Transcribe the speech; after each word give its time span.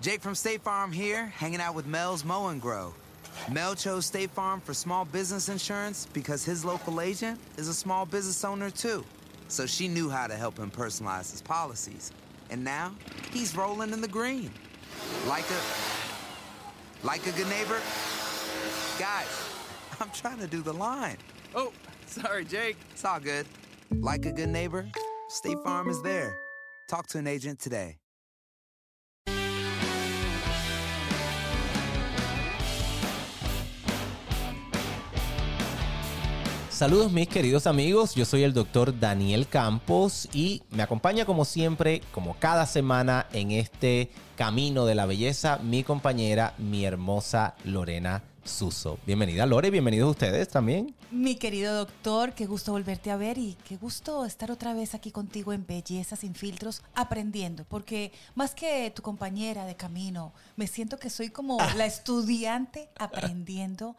Jake 0.00 0.22
from 0.22 0.34
State 0.34 0.62
Farm 0.62 0.90
here, 0.90 1.26
hanging 1.26 1.60
out 1.60 1.74
with 1.74 1.86
Mel's 1.86 2.24
Mow 2.24 2.48
and 2.48 2.58
Grow. 2.58 2.94
Mel 3.52 3.74
chose 3.74 4.06
State 4.06 4.30
Farm 4.30 4.58
for 4.58 4.72
small 4.72 5.04
business 5.04 5.50
insurance 5.50 6.06
because 6.14 6.42
his 6.42 6.64
local 6.64 7.02
agent 7.02 7.38
is 7.58 7.68
a 7.68 7.74
small 7.74 8.06
business 8.06 8.42
owner 8.42 8.70
too. 8.70 9.04
So 9.48 9.66
she 9.66 9.88
knew 9.88 10.08
how 10.08 10.26
to 10.26 10.34
help 10.34 10.58
him 10.58 10.70
personalize 10.70 11.30
his 11.30 11.42
policies. 11.42 12.12
And 12.48 12.64
now 12.64 12.94
he's 13.30 13.54
rolling 13.54 13.92
in 13.92 14.00
the 14.00 14.08
green. 14.08 14.50
Like 15.28 15.44
a 15.50 17.06
like 17.06 17.26
a 17.26 17.32
good 17.32 17.48
neighbor. 17.48 17.78
Guys, 18.98 19.50
I'm 20.00 20.10
trying 20.14 20.38
to 20.38 20.46
do 20.46 20.62
the 20.62 20.72
line. 20.72 21.18
Oh, 21.54 21.72
sorry, 22.06 22.46
Jake. 22.46 22.78
It's 22.92 23.04
all 23.04 23.20
good. 23.20 23.46
Like 23.90 24.24
a 24.24 24.32
good 24.32 24.48
neighbor, 24.48 24.88
State 25.28 25.58
Farm 25.62 25.90
is 25.90 26.00
there. 26.00 26.38
Talk 26.88 27.06
to 27.08 27.18
an 27.18 27.26
agent 27.26 27.58
today. 27.58 27.98
Saludos 36.80 37.12
mis 37.12 37.28
queridos 37.28 37.66
amigos, 37.66 38.14
yo 38.14 38.24
soy 38.24 38.42
el 38.42 38.54
doctor 38.54 38.98
Daniel 38.98 39.46
Campos 39.46 40.30
y 40.32 40.62
me 40.70 40.82
acompaña 40.82 41.26
como 41.26 41.44
siempre, 41.44 42.00
como 42.10 42.38
cada 42.38 42.64
semana 42.64 43.26
en 43.34 43.50
este 43.50 44.08
camino 44.34 44.86
de 44.86 44.94
la 44.94 45.04
belleza, 45.04 45.58
mi 45.58 45.84
compañera, 45.84 46.54
mi 46.56 46.86
hermosa 46.86 47.54
Lorena 47.64 48.22
Suso. 48.44 48.98
Bienvenida 49.04 49.44
Lore, 49.44 49.70
bienvenidos 49.70 50.12
ustedes 50.12 50.48
también. 50.48 50.94
Mi 51.10 51.36
querido 51.36 51.74
doctor, 51.74 52.32
qué 52.32 52.46
gusto 52.46 52.72
volverte 52.72 53.10
a 53.10 53.18
ver 53.18 53.36
y 53.36 53.58
qué 53.68 53.76
gusto 53.76 54.24
estar 54.24 54.50
otra 54.50 54.72
vez 54.72 54.94
aquí 54.94 55.10
contigo 55.10 55.52
en 55.52 55.66
Belleza 55.66 56.16
sin 56.16 56.34
filtros, 56.34 56.82
aprendiendo, 56.94 57.66
porque 57.66 58.10
más 58.34 58.54
que 58.54 58.90
tu 58.90 59.02
compañera 59.02 59.66
de 59.66 59.76
camino, 59.76 60.32
me 60.56 60.66
siento 60.66 60.98
que 60.98 61.10
soy 61.10 61.28
como 61.28 61.58
la 61.76 61.84
estudiante 61.84 62.88
aprendiendo 62.98 63.96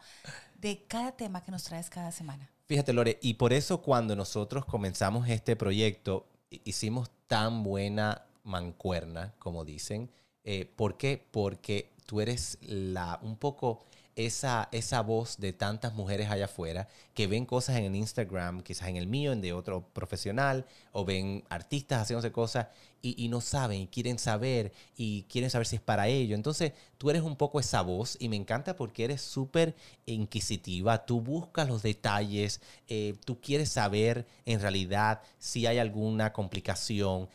de 0.60 0.82
cada 0.88 1.12
tema 1.12 1.44
que 1.44 1.52
nos 1.52 1.62
traes 1.62 1.88
cada 1.88 2.10
semana. 2.10 2.51
Fíjate, 2.72 2.94
Lore, 2.94 3.18
y 3.20 3.34
por 3.34 3.52
eso 3.52 3.82
cuando 3.82 4.16
nosotros 4.16 4.64
comenzamos 4.64 5.28
este 5.28 5.56
proyecto, 5.56 6.24
hicimos 6.64 7.10
tan 7.26 7.62
buena 7.62 8.24
mancuerna, 8.44 9.34
como 9.38 9.66
dicen. 9.66 10.08
Eh, 10.42 10.64
¿Por 10.74 10.96
qué? 10.96 11.22
Porque 11.30 11.90
tú 12.06 12.22
eres 12.22 12.56
la, 12.62 13.20
un 13.20 13.36
poco 13.36 13.84
esa, 14.16 14.68
esa 14.72 15.00
voz 15.00 15.38
de 15.38 15.52
tantas 15.52 15.94
mujeres 15.94 16.30
allá 16.30 16.44
afuera 16.44 16.88
que 17.14 17.26
ven 17.26 17.46
cosas 17.46 17.76
en 17.76 17.84
el 17.84 17.96
Instagram, 17.96 18.62
quizás 18.62 18.88
en 18.88 18.96
el 18.96 19.06
mío, 19.06 19.32
en 19.32 19.40
de 19.40 19.52
otro 19.52 19.86
profesional, 19.92 20.66
o 20.92 21.04
ven 21.04 21.44
artistas 21.48 22.02
haciéndose 22.02 22.32
cosas 22.32 22.68
y, 23.00 23.22
y 23.22 23.28
no 23.28 23.40
saben, 23.40 23.80
y 23.82 23.86
quieren 23.88 24.18
saber, 24.18 24.72
y 24.96 25.24
quieren 25.24 25.50
saber 25.50 25.66
si 25.66 25.76
es 25.76 25.82
para 25.82 26.08
ello. 26.08 26.34
Entonces, 26.34 26.72
tú 26.98 27.10
eres 27.10 27.22
un 27.22 27.36
poco 27.36 27.60
esa 27.60 27.82
voz 27.82 28.16
y 28.20 28.28
me 28.28 28.36
encanta 28.36 28.76
porque 28.76 29.04
eres 29.04 29.20
súper 29.20 29.74
inquisitiva, 30.06 31.04
tú 31.04 31.20
buscas 31.20 31.68
los 31.68 31.82
detalles, 31.82 32.60
eh, 32.88 33.14
tú 33.24 33.40
quieres 33.40 33.70
saber 33.70 34.26
en 34.46 34.60
realidad 34.60 35.20
si 35.38 35.66
hay 35.66 35.78
alguna 35.78 36.32
complicación, 36.32 37.28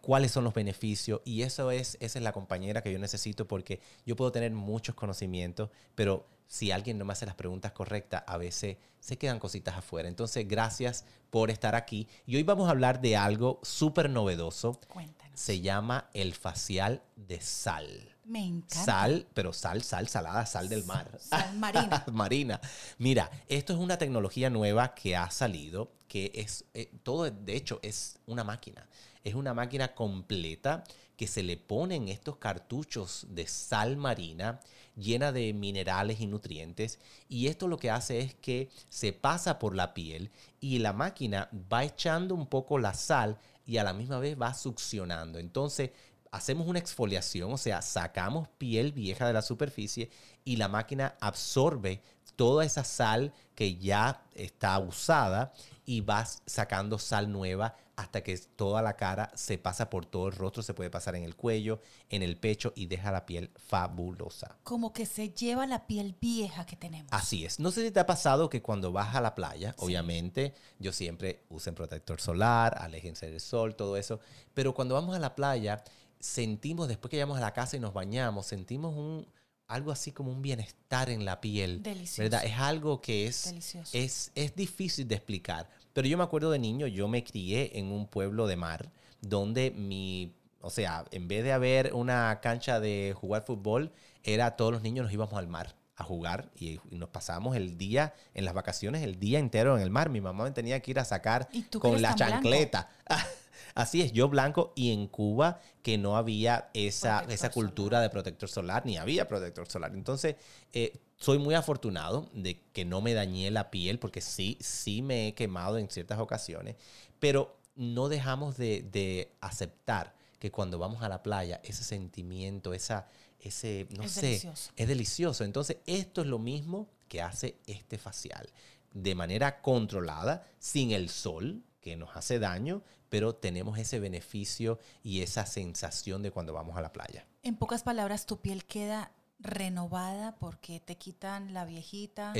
cuáles 0.00 0.32
son 0.32 0.44
los 0.44 0.54
beneficios 0.54 1.20
y 1.24 1.42
eso 1.42 1.70
es 1.70 1.96
esa 2.00 2.18
es 2.18 2.22
la 2.22 2.32
compañera 2.32 2.82
que 2.82 2.92
yo 2.92 2.98
necesito 2.98 3.46
porque 3.46 3.80
yo 4.06 4.16
puedo 4.16 4.32
tener 4.32 4.52
muchos 4.52 4.94
conocimientos, 4.94 5.70
pero 5.94 6.26
si 6.48 6.70
alguien 6.72 6.98
no 6.98 7.04
me 7.04 7.12
hace 7.12 7.26
las 7.26 7.34
preguntas 7.34 7.72
correctas, 7.72 8.24
a 8.26 8.38
veces 8.38 8.78
se 9.00 9.18
quedan 9.18 9.38
cositas 9.38 9.76
afuera. 9.76 10.08
Entonces, 10.08 10.48
gracias 10.48 11.04
por 11.30 11.50
estar 11.50 11.74
aquí. 11.74 12.08
Y 12.26 12.36
hoy 12.36 12.42
vamos 12.42 12.68
a 12.68 12.70
hablar 12.70 13.00
de 13.00 13.16
algo 13.16 13.60
súper 13.62 14.08
novedoso. 14.10 14.80
Cuéntanos. 14.88 15.27
Se 15.38 15.60
llama 15.60 16.10
el 16.14 16.34
facial 16.34 17.00
de 17.14 17.40
sal. 17.40 18.16
Me 18.24 18.44
encanta. 18.44 18.84
Sal, 18.84 19.26
pero 19.34 19.52
sal, 19.52 19.84
sal, 19.84 20.08
salada, 20.08 20.44
sal 20.46 20.68
del 20.68 20.84
mar. 20.84 21.16
Sal 21.20 21.54
marina. 21.58 22.04
marina. 22.12 22.60
Mira, 22.98 23.30
esto 23.46 23.72
es 23.72 23.78
una 23.78 23.96
tecnología 23.98 24.50
nueva 24.50 24.96
que 24.96 25.14
ha 25.14 25.30
salido, 25.30 25.92
que 26.08 26.32
es, 26.34 26.64
eh, 26.74 26.90
todo 27.04 27.30
de 27.30 27.56
hecho 27.56 27.78
es 27.84 28.18
una 28.26 28.42
máquina. 28.42 28.88
Es 29.22 29.36
una 29.36 29.54
máquina 29.54 29.94
completa 29.94 30.82
que 31.16 31.28
se 31.28 31.44
le 31.44 31.56
ponen 31.56 32.08
estos 32.08 32.38
cartuchos 32.38 33.24
de 33.30 33.46
sal 33.46 33.96
marina 33.96 34.58
llena 34.98 35.32
de 35.32 35.52
minerales 35.52 36.20
y 36.20 36.26
nutrientes. 36.26 36.98
Y 37.28 37.46
esto 37.46 37.68
lo 37.68 37.78
que 37.78 37.90
hace 37.90 38.20
es 38.20 38.34
que 38.34 38.68
se 38.88 39.12
pasa 39.12 39.58
por 39.58 39.74
la 39.74 39.94
piel 39.94 40.30
y 40.60 40.78
la 40.78 40.92
máquina 40.92 41.48
va 41.72 41.84
echando 41.84 42.34
un 42.34 42.46
poco 42.46 42.78
la 42.78 42.94
sal 42.94 43.38
y 43.66 43.76
a 43.78 43.84
la 43.84 43.92
misma 43.92 44.18
vez 44.18 44.40
va 44.40 44.54
succionando. 44.54 45.38
Entonces 45.38 45.90
hacemos 46.30 46.66
una 46.66 46.78
exfoliación, 46.78 47.52
o 47.52 47.58
sea, 47.58 47.82
sacamos 47.82 48.48
piel 48.58 48.92
vieja 48.92 49.26
de 49.26 49.32
la 49.32 49.42
superficie 49.42 50.10
y 50.44 50.56
la 50.56 50.68
máquina 50.68 51.14
absorbe 51.20 52.02
toda 52.36 52.64
esa 52.64 52.84
sal 52.84 53.32
que 53.54 53.76
ya 53.76 54.22
está 54.34 54.78
usada 54.78 55.52
y 55.84 56.02
vas 56.02 56.42
sacando 56.46 56.98
sal 56.98 57.32
nueva 57.32 57.76
hasta 57.98 58.22
que 58.22 58.38
toda 58.38 58.80
la 58.80 58.96
cara 58.96 59.32
se 59.34 59.58
pasa 59.58 59.90
por 59.90 60.06
todo 60.06 60.28
el 60.28 60.34
rostro, 60.34 60.62
se 60.62 60.72
puede 60.72 60.88
pasar 60.88 61.16
en 61.16 61.24
el 61.24 61.34
cuello, 61.34 61.80
en 62.10 62.22
el 62.22 62.36
pecho 62.36 62.72
y 62.76 62.86
deja 62.86 63.10
la 63.10 63.26
piel 63.26 63.50
fabulosa. 63.56 64.56
Como 64.62 64.92
que 64.92 65.04
se 65.04 65.30
lleva 65.30 65.66
la 65.66 65.88
piel 65.88 66.14
vieja 66.20 66.64
que 66.64 66.76
tenemos. 66.76 67.12
Así 67.12 67.44
es. 67.44 67.58
No 67.58 67.72
sé 67.72 67.84
si 67.84 67.90
te 67.90 67.98
ha 67.98 68.06
pasado 68.06 68.48
que 68.48 68.62
cuando 68.62 68.92
vas 68.92 69.16
a 69.16 69.20
la 69.20 69.34
playa, 69.34 69.74
obviamente, 69.78 70.54
yo 70.78 70.92
siempre 70.92 71.42
usen 71.48 71.74
protector 71.74 72.20
solar, 72.20 72.78
aléjense 72.80 73.28
del 73.28 73.40
sol, 73.40 73.74
todo 73.74 73.96
eso, 73.96 74.20
pero 74.54 74.74
cuando 74.74 74.94
vamos 74.94 75.16
a 75.16 75.18
la 75.18 75.34
playa, 75.34 75.82
sentimos, 76.20 76.86
después 76.86 77.10
que 77.10 77.16
llegamos 77.16 77.38
a 77.38 77.40
la 77.40 77.52
casa 77.52 77.76
y 77.76 77.80
nos 77.80 77.94
bañamos, 77.94 78.46
sentimos 78.46 78.94
un, 78.94 79.26
algo 79.66 79.90
así 79.90 80.12
como 80.12 80.30
un 80.30 80.40
bienestar 80.40 81.10
en 81.10 81.24
la 81.24 81.40
piel. 81.40 81.82
Delicioso. 81.82 82.22
¿verdad? 82.22 82.44
Es 82.44 82.58
algo 82.58 83.00
que 83.00 83.26
es, 83.26 83.46
Delicioso. 83.46 83.90
es, 83.92 84.30
es 84.36 84.54
difícil 84.54 85.08
de 85.08 85.16
explicar. 85.16 85.68
Pero 85.98 86.06
yo 86.06 86.16
me 86.16 86.22
acuerdo 86.22 86.52
de 86.52 86.60
niño, 86.60 86.86
yo 86.86 87.08
me 87.08 87.24
crié 87.24 87.76
en 87.76 87.90
un 87.90 88.06
pueblo 88.06 88.46
de 88.46 88.54
mar 88.54 88.92
donde 89.20 89.72
mi... 89.72 90.32
O 90.60 90.70
sea, 90.70 91.04
en 91.10 91.26
vez 91.26 91.42
de 91.42 91.50
haber 91.50 91.92
una 91.92 92.38
cancha 92.40 92.78
de 92.78 93.16
jugar 93.16 93.42
fútbol, 93.42 93.90
era 94.22 94.54
todos 94.54 94.70
los 94.70 94.82
niños 94.82 95.06
nos 95.06 95.12
íbamos 95.12 95.34
al 95.34 95.48
mar 95.48 95.74
a 95.96 96.04
jugar 96.04 96.52
y, 96.54 96.78
nos 96.92 97.08
pasábamos 97.08 97.56
el 97.56 97.76
día, 97.76 98.14
en 98.34 98.44
las 98.44 98.54
vacaciones, 98.54 99.02
el 99.02 99.18
día 99.18 99.40
entero 99.40 99.76
en 99.76 99.82
el 99.82 99.90
mar. 99.90 100.08
Mi 100.08 100.20
mamá 100.20 100.44
me 100.44 100.52
tenía 100.52 100.78
que 100.78 100.92
ir 100.92 101.00
a 101.00 101.04
sacar 101.04 101.48
¿Y 101.50 101.62
tú 101.62 101.80
que 101.80 101.88
con 101.88 102.00
la 102.00 102.14
chancleta. 102.14 102.88
Así 103.74 104.00
es, 104.00 104.12
yo 104.12 104.28
blanco 104.28 104.72
y 104.76 104.92
en 104.92 105.08
Cuba 105.08 105.58
que 105.82 105.98
no 105.98 106.16
había 106.16 106.70
esa, 106.74 107.22
Protector 107.22 107.34
esa 107.34 107.50
cultura 107.50 108.00
de 108.00 108.10
protector 108.10 108.48
solar, 108.48 108.86
ni 108.86 108.98
había 108.98 109.26
protector 109.26 109.68
solar. 109.68 109.92
Entonces, 109.94 110.36
eh, 110.72 110.92
soy 111.18 111.38
muy 111.38 111.54
afortunado 111.54 112.28
de 112.32 112.60
que 112.72 112.84
no 112.84 113.00
me 113.00 113.12
dañé 113.14 113.50
la 113.50 113.70
piel, 113.70 113.98
porque 113.98 114.20
sí, 114.20 114.56
sí 114.60 115.02
me 115.02 115.28
he 115.28 115.34
quemado 115.34 115.78
en 115.78 115.90
ciertas 115.90 116.18
ocasiones, 116.20 116.76
pero 117.18 117.56
no 117.74 118.08
dejamos 118.08 118.56
de, 118.56 118.82
de 118.82 119.32
aceptar 119.40 120.14
que 120.38 120.50
cuando 120.50 120.78
vamos 120.78 121.02
a 121.02 121.08
la 121.08 121.22
playa, 121.22 121.60
ese 121.64 121.82
sentimiento, 121.84 122.72
esa, 122.72 123.08
ese, 123.40 123.88
no 123.90 124.04
Es 124.04 124.12
sé, 124.12 124.22
delicioso. 124.26 124.70
es 124.76 124.88
delicioso. 124.88 125.44
Entonces, 125.44 125.78
esto 125.86 126.20
es 126.22 126.28
lo 126.28 126.38
mismo 126.38 126.88
que 127.08 127.20
hace 127.22 127.56
este 127.66 127.98
facial. 127.98 128.48
De 128.92 129.14
manera 129.14 129.60
controlada, 129.60 130.46
sin 130.58 130.92
el 130.92 131.08
sol, 131.08 131.62
que 131.80 131.96
nos 131.96 132.16
hace 132.16 132.38
daño, 132.38 132.82
pero 133.08 133.34
tenemos 133.34 133.78
ese 133.78 133.98
beneficio 133.98 134.78
y 135.02 135.22
esa 135.22 135.46
sensación 135.46 136.22
de 136.22 136.30
cuando 136.30 136.52
vamos 136.52 136.76
a 136.76 136.82
la 136.82 136.92
playa. 136.92 137.26
En 137.42 137.56
pocas 137.56 137.82
palabras, 137.82 138.26
tu 138.26 138.40
piel 138.40 138.64
queda 138.64 139.12
renovada 139.40 140.36
porque 140.36 140.80
te 140.80 140.96
quitan 140.96 141.54
la 141.54 141.64
viejita, 141.64 142.32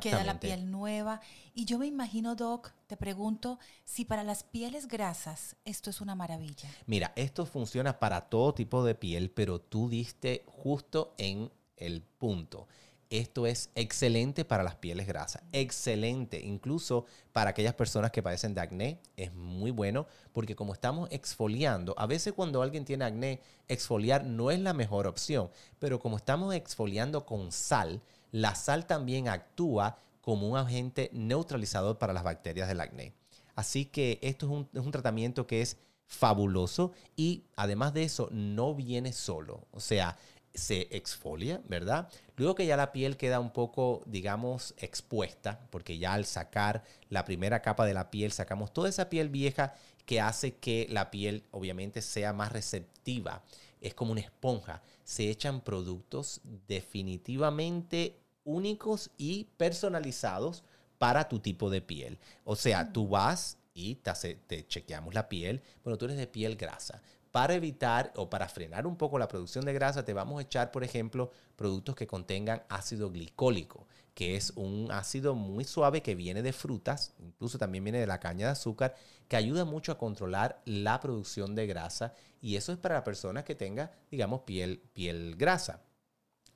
queda 0.00 0.24
la 0.24 0.40
piel 0.40 0.70
nueva. 0.70 1.20
Y 1.54 1.64
yo 1.64 1.78
me 1.78 1.86
imagino, 1.86 2.34
Doc, 2.34 2.72
te 2.86 2.96
pregunto 2.96 3.58
si 3.84 4.04
para 4.04 4.24
las 4.24 4.42
pieles 4.42 4.88
grasas 4.88 5.56
esto 5.64 5.90
es 5.90 6.00
una 6.00 6.14
maravilla. 6.14 6.68
Mira, 6.86 7.12
esto 7.16 7.46
funciona 7.46 7.98
para 7.98 8.22
todo 8.22 8.54
tipo 8.54 8.84
de 8.84 8.94
piel, 8.94 9.30
pero 9.30 9.60
tú 9.60 9.88
diste 9.88 10.44
justo 10.46 11.14
en 11.18 11.50
el 11.76 12.02
punto. 12.02 12.66
Esto 13.10 13.46
es 13.46 13.70
excelente 13.74 14.44
para 14.44 14.62
las 14.62 14.76
pieles 14.76 15.06
grasas, 15.08 15.42
excelente, 15.52 16.40
incluso 16.40 17.06
para 17.32 17.50
aquellas 17.50 17.74
personas 17.74 18.12
que 18.12 18.22
padecen 18.22 18.54
de 18.54 18.60
acné, 18.60 19.00
es 19.16 19.34
muy 19.34 19.72
bueno 19.72 20.06
porque 20.32 20.54
como 20.54 20.72
estamos 20.72 21.08
exfoliando, 21.10 21.94
a 21.98 22.06
veces 22.06 22.32
cuando 22.32 22.62
alguien 22.62 22.84
tiene 22.84 23.04
acné, 23.04 23.40
exfoliar 23.66 24.24
no 24.24 24.52
es 24.52 24.60
la 24.60 24.72
mejor 24.74 25.08
opción, 25.08 25.50
pero 25.80 25.98
como 25.98 26.16
estamos 26.16 26.54
exfoliando 26.54 27.26
con 27.26 27.50
sal, 27.50 28.00
la 28.30 28.54
sal 28.54 28.86
también 28.86 29.28
actúa 29.28 29.98
como 30.20 30.48
un 30.48 30.56
agente 30.56 31.10
neutralizador 31.12 31.98
para 31.98 32.12
las 32.12 32.22
bacterias 32.22 32.68
del 32.68 32.80
acné. 32.80 33.12
Así 33.56 33.86
que 33.86 34.20
esto 34.22 34.46
es 34.46 34.52
un, 34.52 34.68
es 34.72 34.86
un 34.86 34.92
tratamiento 34.92 35.48
que 35.48 35.62
es 35.62 35.76
fabuloso 36.06 36.92
y 37.16 37.44
además 37.56 37.94
de 37.94 38.02
eso 38.02 38.28
no 38.32 38.74
viene 38.74 39.12
solo. 39.12 39.66
O 39.70 39.80
sea, 39.80 40.16
se 40.54 40.88
exfolia, 40.90 41.60
¿verdad? 41.68 42.08
Luego 42.36 42.54
que 42.54 42.66
ya 42.66 42.76
la 42.76 42.92
piel 42.92 43.16
queda 43.16 43.40
un 43.40 43.52
poco, 43.52 44.02
digamos, 44.06 44.74
expuesta, 44.78 45.60
porque 45.70 45.98
ya 45.98 46.14
al 46.14 46.24
sacar 46.24 46.84
la 47.08 47.24
primera 47.24 47.62
capa 47.62 47.86
de 47.86 47.94
la 47.94 48.10
piel, 48.10 48.32
sacamos 48.32 48.72
toda 48.72 48.88
esa 48.88 49.08
piel 49.08 49.28
vieja 49.28 49.74
que 50.06 50.20
hace 50.20 50.56
que 50.56 50.86
la 50.90 51.10
piel 51.10 51.44
obviamente 51.50 52.02
sea 52.02 52.32
más 52.32 52.52
receptiva. 52.52 53.44
Es 53.80 53.94
como 53.94 54.12
una 54.12 54.20
esponja. 54.20 54.82
Se 55.04 55.30
echan 55.30 55.60
productos 55.60 56.40
definitivamente 56.66 58.18
únicos 58.44 59.10
y 59.16 59.44
personalizados 59.56 60.64
para 60.98 61.28
tu 61.28 61.38
tipo 61.38 61.70
de 61.70 61.80
piel. 61.80 62.18
O 62.44 62.56
sea, 62.56 62.92
tú 62.92 63.08
vas 63.08 63.56
y 63.72 63.96
te, 63.96 64.34
te 64.34 64.66
chequeamos 64.66 65.14
la 65.14 65.28
piel. 65.28 65.62
Bueno, 65.84 65.96
tú 65.96 66.06
eres 66.06 66.18
de 66.18 66.26
piel 66.26 66.56
grasa 66.56 67.00
para 67.32 67.54
evitar 67.54 68.12
o 68.16 68.28
para 68.28 68.48
frenar 68.48 68.86
un 68.86 68.96
poco 68.96 69.18
la 69.18 69.28
producción 69.28 69.64
de 69.64 69.72
grasa, 69.72 70.04
te 70.04 70.12
vamos 70.12 70.38
a 70.38 70.42
echar, 70.42 70.70
por 70.70 70.84
ejemplo, 70.84 71.30
productos 71.56 71.94
que 71.94 72.06
contengan 72.06 72.62
ácido 72.68 73.10
glicólico, 73.10 73.86
que 74.14 74.36
es 74.36 74.52
un 74.56 74.90
ácido 74.90 75.34
muy 75.34 75.64
suave 75.64 76.02
que 76.02 76.14
viene 76.14 76.42
de 76.42 76.52
frutas, 76.52 77.14
incluso 77.18 77.58
también 77.58 77.84
viene 77.84 78.00
de 78.00 78.06
la 78.06 78.20
caña 78.20 78.46
de 78.46 78.52
azúcar, 78.52 78.96
que 79.28 79.36
ayuda 79.36 79.64
mucho 79.64 79.92
a 79.92 79.98
controlar 79.98 80.60
la 80.64 81.00
producción 81.00 81.54
de 81.54 81.66
grasa 81.66 82.14
y 82.40 82.56
eso 82.56 82.72
es 82.72 82.78
para 82.78 82.96
la 82.96 83.04
persona 83.04 83.44
que 83.44 83.54
tenga, 83.54 83.92
digamos, 84.10 84.40
piel, 84.40 84.82
piel 84.92 85.36
grasa. 85.36 85.82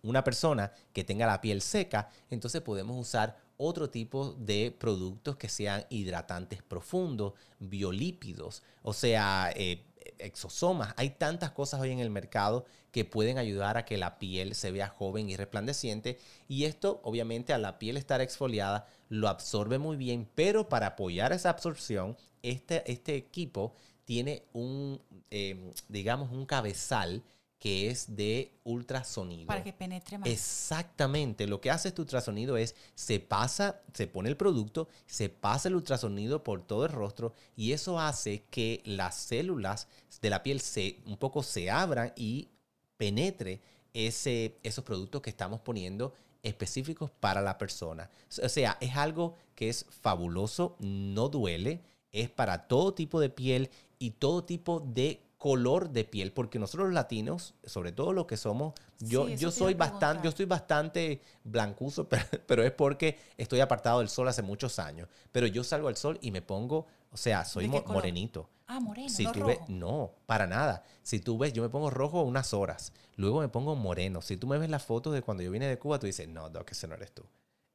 Una 0.03 0.25
persona 0.25 0.73
que 0.93 1.05
tenga 1.05 1.27
la 1.27 1.41
piel 1.41 1.63
seca, 1.63 2.11
entonces 2.29 2.61
podemos 2.61 2.99
usar 2.99 3.37
otro 3.57 3.91
tipo 3.91 4.33
de 4.33 4.75
productos 4.77 5.37
que 5.37 5.49
sean 5.49 5.85
hidratantes 5.91 6.63
profundos, 6.63 7.35
biolípidos, 7.59 8.63
o 8.83 8.93
sea, 8.93 9.53
eh, 9.55 9.85
exosomas. 10.19 10.95
Hay 10.97 11.11
tantas 11.11 11.51
cosas 11.51 11.81
hoy 11.81 11.91
en 11.91 11.99
el 11.99 12.11
mercado 12.11 12.65
que 12.91 13.05
pueden 13.05 13.39
ayudar 13.39 13.77
a 13.77 13.85
que 13.85 13.97
la 13.97 14.19
piel 14.19 14.55
se 14.55 14.71
vea 14.71 14.89
joven 14.89 15.29
y 15.29 15.37
resplandeciente. 15.37 16.19
Y 16.49 16.65
esto, 16.65 17.01
obviamente, 17.03 17.53
a 17.53 17.59
la 17.59 17.79
piel 17.79 17.97
estar 17.97 18.21
exfoliada, 18.21 18.87
lo 19.09 19.29
absorbe 19.29 19.79
muy 19.79 19.97
bien. 19.97 20.29
Pero 20.35 20.69
para 20.69 20.89
apoyar 20.89 21.33
esa 21.33 21.51
absorción, 21.51 22.17
este, 22.43 22.91
este 22.91 23.17
equipo 23.17 23.75
tiene 24.05 24.45
un, 24.53 25.01
eh, 25.31 25.73
digamos, 25.89 26.31
un 26.31 26.47
cabezal 26.47 27.23
que 27.65 27.89
es 27.89 28.15
de 28.15 28.53
ultrasonido. 28.63 29.47
Para 29.47 29.65
que 29.65 29.73
penetre 29.73 30.19
más. 30.19 30.29
Exactamente. 30.29 31.47
Lo 31.47 31.63
que 31.63 31.71
hace 31.71 31.89
este 31.89 32.03
ultrasonido 32.03 32.59
es, 32.59 32.75
se 32.95 33.21
pasa, 33.21 33.81
se 33.95 34.07
pone 34.07 34.29
el 34.29 34.37
producto, 34.37 34.91
se 35.07 35.31
pasa 35.31 35.69
el 35.69 35.77
ultrasonido 35.77 36.45
por 36.45 36.61
todo 36.61 36.85
el 36.85 36.93
rostro 36.93 37.33
y 37.57 37.73
eso 37.73 37.99
hace 37.99 38.43
que 38.51 38.83
las 38.85 39.17
células 39.17 39.89
de 40.21 40.29
la 40.29 40.43
piel 40.43 40.61
se, 40.61 41.01
un 41.07 41.17
poco 41.17 41.43
se 41.43 41.71
abran 41.71 42.13
y 42.17 42.51
penetre 42.99 43.63
ese, 43.95 44.59
esos 44.63 44.85
productos 44.85 45.23
que 45.23 45.31
estamos 45.31 45.63
poniendo 45.63 46.13
específicos 46.43 47.11
para 47.13 47.41
la 47.41 47.57
persona. 47.57 48.11
O 48.43 48.51
sea, 48.51 48.77
es 48.79 48.95
algo 48.95 49.37
que 49.55 49.71
es 49.71 49.87
fabuloso, 50.03 50.77
no 50.81 51.31
duele, 51.31 51.81
es 52.13 52.29
para 52.29 52.69
todo 52.69 52.93
tipo 52.93 53.21
de 53.21 53.31
piel 53.31 53.71
y 53.99 54.11
todo 54.11 54.45
tipo 54.45 54.81
de 54.81 55.23
color 55.45 55.91
de 55.91 56.05
piel, 56.05 56.33
porque 56.33 56.59
nosotros 56.59 56.87
los 56.87 56.95
latinos, 56.95 57.53
sobre 57.65 57.93
todo 57.93 58.15
los 58.15 58.25
que 58.25 58.39
somos, 58.39 58.73
yo, 58.99 59.29
yo 59.29 59.51
soy 59.51 59.75
bastante, 59.75 60.25
yo 60.25 60.31
estoy 60.31 60.47
bastante 60.47 61.21
blancuzo, 61.45 62.09
pero, 62.47 62.65
es 62.65 62.73
porque 62.73 63.19
estoy 63.37 63.61
apartado 63.61 63.99
del 63.99 64.09
sol 64.09 64.27
hace 64.27 64.41
muchos 64.41 64.79
años. 64.79 65.07
Pero 65.33 65.47
yo 65.47 65.63
salgo 65.63 65.89
al 65.89 65.99
sol 65.99 66.19
y 66.23 66.31
me 66.31 66.41
pongo, 66.41 66.87
o 67.13 67.19
sea, 67.19 67.45
soy 67.45 67.69
morenito. 67.69 68.49
Ah, 68.67 68.81
moreno, 68.81 69.11
si 69.11 69.25
no 69.25 69.33
tú 69.33 69.45
Ves, 69.45 69.59
no, 69.69 70.13
para 70.25 70.47
nada. 70.47 70.83
Si 71.03 71.21
tú 71.21 71.37
ves, 71.37 71.53
yo 71.53 71.63
me 71.63 71.69
pongo 71.69 71.91
rojo 71.91 72.23
unas 72.23 72.55
horas, 72.55 72.95
luego 73.17 73.41
me 73.41 73.49
pongo 73.51 73.77
moreno. 73.77 74.23
Si 74.23 74.39
tú 74.39 74.47
me 74.47 74.57
ves 74.57 74.71
las 74.71 74.83
fotos 74.83 75.13
de 75.13 75.21
cuando 75.21 75.43
yo 75.43 75.51
vine 75.51 75.67
de 75.67 75.79
Cuba, 75.79 75.99
tú 75.99 76.07
dices, 76.07 76.27
no, 76.27 76.51
que 76.51 76.73
ese 76.73 76.89
no 76.89 76.95
eres 76.95 77.13
tú. 77.13 77.23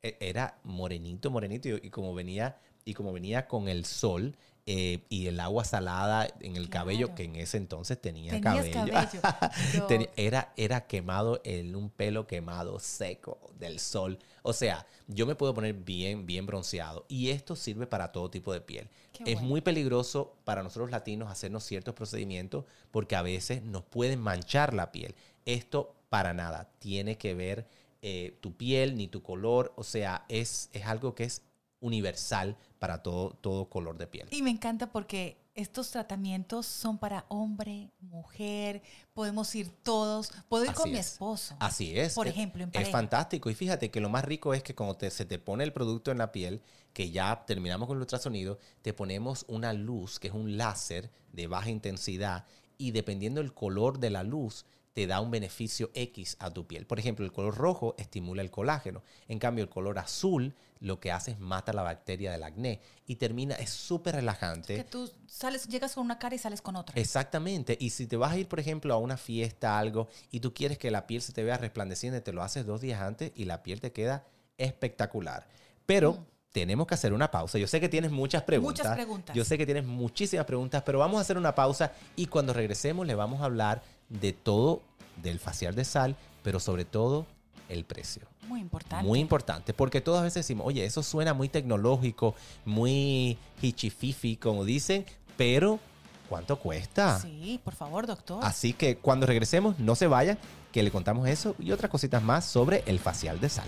E, 0.01 0.18
era 0.19 0.57
morenito, 0.63 1.30
morenito, 1.30 1.69
y, 1.69 1.80
y 1.83 1.89
como 1.92 2.15
venía, 2.15 2.57
y 2.83 2.95
como 2.95 3.13
venía 3.13 3.48
con 3.48 3.68
el 3.68 3.86
sol, 3.86 4.36
eh, 4.71 5.00
y 5.10 5.25
el 5.25 5.39
agua 5.39 5.66
salada 5.66 6.27
en 6.42 6.56
el 6.56 6.69
cabello, 6.69 7.16
que 7.16 7.24
en 7.24 7.36
ese 7.36 7.57
entonces 7.57 8.00
tenía 8.00 8.39
cabello. 8.39 8.86
era, 10.16 10.54
era 10.57 10.86
quemado, 10.86 11.42
en 11.44 11.75
un 11.75 11.89
pelo 11.89 12.27
quemado, 12.27 12.80
seco 12.80 13.39
del 13.57 13.80
sol. 13.80 14.19
O 14.44 14.54
sea, 14.54 14.86
yo 15.07 15.25
me 15.25 15.33
puedo 15.33 15.56
poner 15.56 15.74
bien, 15.74 16.27
bien 16.27 16.45
bronceado. 16.45 17.04
Y 17.07 17.31
esto 17.31 17.56
sirve 17.56 17.88
para 17.88 18.12
todo 18.12 18.30
tipo 18.30 18.54
de 18.54 18.62
piel. 18.62 18.88
es 19.25 19.42
muy 19.42 19.62
peligroso 19.62 20.36
para 20.44 20.62
nosotros 20.62 20.92
latinos 20.92 21.31
hacernos 21.31 21.63
ciertos 21.63 21.95
procedimientos 21.95 22.65
porque 22.92 23.15
a 23.15 23.24
veces 23.24 23.63
nos 23.63 23.81
pueden 23.86 24.22
manchar 24.22 24.75
la 24.75 24.92
piel. 24.92 25.15
Esto 25.45 25.95
para 26.10 26.36
nada 26.36 26.69
tiene 26.77 27.18
que 27.18 27.33
ver 27.33 27.65
eh, 28.04 28.38
tu 28.39 28.56
piel 28.56 28.95
ni 28.95 29.07
tu 29.07 29.24
color. 29.24 29.74
O 29.77 29.83
sea, 29.83 30.25
es, 30.30 30.69
es 30.74 30.86
algo 30.86 31.15
que 31.15 31.24
es 31.24 31.42
universal 31.80 32.58
para 32.80 33.04
todo, 33.04 33.31
todo 33.42 33.70
color 33.70 33.98
de 33.98 34.08
piel. 34.08 34.28
Y 34.31 34.42
me 34.42 34.50
encanta 34.50 34.92
porque 34.92 35.38
estos 35.56 35.92
tratamientos 35.92 36.66
son 36.66 36.98
para 36.98 37.26
hombre, 37.28 37.92
mujer, 38.00 38.81
podemos 39.14 39.54
ir 39.56 39.70
todos, 39.84 40.31
puedo 40.48 40.64
ir 40.66 40.74
con 40.74 40.92
mi 40.92 40.98
esposo. 40.98 41.56
Así 41.60 42.00
es. 42.00 42.14
Por 42.14 42.28
ejemplo, 42.28 42.64
en 42.64 42.72
Es 42.74 42.90
fantástico. 42.90 43.50
Y 43.50 43.56
fíjate 43.56 43.92
que 43.92 44.00
lo 44.00 44.10
más 44.10 44.24
rico 44.24 44.54
es 44.54 44.64
que 44.64 44.74
cuando 44.74 44.98
se 45.10 45.26
te 45.26 45.38
pone 45.38 45.64
el 45.66 45.74
producto 45.74 46.12
en 46.12 46.18
la 46.18 46.31
piel, 46.31 46.62
que 46.94 47.12
ya 47.12 47.44
terminamos 47.46 47.88
con 47.88 47.98
el 47.98 48.02
ultrasonido, 48.02 48.58
te 48.82 48.94
ponemos 48.94 49.46
una 49.48 49.74
luz, 49.74 50.20
que 50.20 50.30
es 50.30 50.34
un 50.34 50.58
láser 50.58 51.12
de 51.34 51.48
baja 51.48 51.70
intensidad, 51.70 52.46
y 52.78 52.92
dependiendo 52.92 53.42
del 53.42 53.54
color 53.54 54.00
de 54.00 54.10
la 54.10 54.24
luz, 54.24 54.66
te 55.00 55.07
da 55.07 55.22
un 55.22 55.31
beneficio 55.31 55.92
X 55.94 56.36
a 56.40 56.51
tu 56.51 56.68
piel. 56.68 56.86
Por 56.86 57.00
ejemplo, 57.00 57.24
el 57.24 57.31
color 57.31 57.56
rojo 57.56 57.96
estimula 57.98 58.42
el 58.42 58.51
colágeno. 58.51 59.01
En 59.30 59.40
cambio, 59.40 59.63
el 59.63 59.69
color 59.69 59.98
azul 59.98 60.54
lo 60.81 61.00
que 61.00 61.13
hace 61.13 61.31
es 61.31 61.40
mata 61.40 61.72
la 61.72 61.84
bacteria 61.84 62.34
del 62.34 62.44
acné 62.44 62.81
y 63.06 63.16
termina, 63.16 63.56
es 63.56 63.69
súper 63.69 64.16
relajante. 64.16 64.75
Que 64.75 64.84
tú 64.84 65.10
sales, 65.25 65.69
llegas 65.69 65.96
con 65.96 66.04
una 66.04 66.19
cara 66.19 66.36
y 66.36 66.38
sales 66.38 66.62
con 66.62 66.75
otra. 66.75 67.00
Exactamente. 67.00 67.78
Y 67.80 67.92
si 67.92 68.07
te 68.07 68.18
vas 68.18 68.34
a 68.34 68.38
ir, 68.38 68.50
por 68.50 68.60
ejemplo, 68.60 68.94
a 68.94 68.98
una 68.98 69.16
fiesta, 69.16 69.80
algo, 69.80 70.10
y 70.32 70.41
tú 70.41 70.53
quieres 70.53 70.77
que 70.77 70.91
la 70.91 71.08
piel 71.08 71.22
se 71.22 71.32
te 71.32 71.46
vea 71.46 71.56
resplandeciente, 71.56 72.20
te 72.20 72.34
lo 72.34 72.44
haces 72.44 72.65
dos 72.65 72.82
días 72.82 73.00
antes 73.00 73.32
y 73.36 73.46
la 73.46 73.63
piel 73.63 73.79
te 73.79 73.94
queda 73.94 74.25
espectacular. 74.58 75.48
Pero... 75.86 76.12
Mm. 76.12 76.25
tenemos 76.51 76.88
que 76.88 76.96
hacer 76.96 77.13
una 77.13 77.29
pausa. 77.29 77.60
Yo 77.60 77.68
sé 77.68 77.79
que 77.79 77.88
tienes 77.88 78.10
muchas 78.12 78.41
preguntas. 78.41 78.84
Muchas 78.84 78.96
preguntas. 78.96 79.36
Yo 79.36 79.46
sé 79.46 79.56
que 79.56 79.68
tienes 79.68 79.86
muchísimas 79.86 80.48
preguntas, 80.48 80.82
pero 80.84 80.98
vamos 80.98 81.20
a 81.20 81.22
hacer 81.22 81.38
una 81.38 81.53
pausa 81.53 81.94
y 82.15 82.25
cuando 82.25 82.53
regresemos 82.53 83.06
le 83.06 83.13
vamos 83.13 83.39
a 83.41 83.46
hablar 83.46 83.84
de 84.10 84.34
todo 84.34 84.82
del 85.22 85.40
facial 85.40 85.76
de 85.76 85.86
sal, 85.86 86.16
pero 86.44 86.60
sobre 86.60 86.86
todo 86.86 87.26
el 87.70 87.86
precio. 87.86 88.24
Muy 88.48 88.62
importante. 88.62 89.06
Muy 89.06 89.20
importante, 89.20 89.74
porque 89.74 90.02
todas 90.02 90.24
veces 90.24 90.46
decimos, 90.46 90.66
oye, 90.68 90.84
eso 90.84 91.04
suena 91.04 91.34
muy 91.34 91.50
tecnológico, 91.50 92.36
muy 92.66 93.38
hichififi, 93.62 94.38
como 94.38 94.66
dicen, 94.66 95.06
pero 95.38 95.80
¿cuánto 96.28 96.58
cuesta? 96.58 97.20
Sí, 97.20 97.60
por 97.64 97.76
favor, 97.76 98.08
doctor. 98.08 98.44
Así 98.44 98.74
que 98.74 98.98
cuando 98.98 99.28
regresemos, 99.28 99.78
no 99.80 99.96
se 99.96 100.08
vayan, 100.08 100.38
que 100.72 100.84
le 100.84 100.92
contamos 100.92 101.28
eso 101.28 101.56
y 101.60 101.72
otras 101.72 101.92
cositas 101.92 102.22
más 102.22 102.46
sobre 102.46 102.84
el 102.86 103.00
facial 103.00 103.40
de 103.40 103.50
sal. 103.50 103.68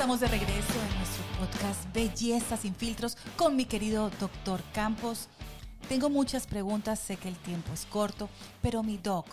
Estamos 0.00 0.20
de 0.20 0.28
regreso 0.28 0.72
en 0.88 0.96
nuestro 0.96 1.24
podcast 1.38 1.92
Belleza 1.92 2.56
sin 2.56 2.74
filtros 2.74 3.18
con 3.36 3.54
mi 3.54 3.66
querido 3.66 4.08
doctor 4.18 4.62
Campos. 4.72 5.28
Tengo 5.90 6.08
muchas 6.08 6.46
preguntas, 6.46 6.98
sé 6.98 7.18
que 7.18 7.28
el 7.28 7.36
tiempo 7.36 7.70
es 7.74 7.84
corto, 7.84 8.30
pero 8.62 8.82
mi 8.82 8.96
doc, 8.96 9.26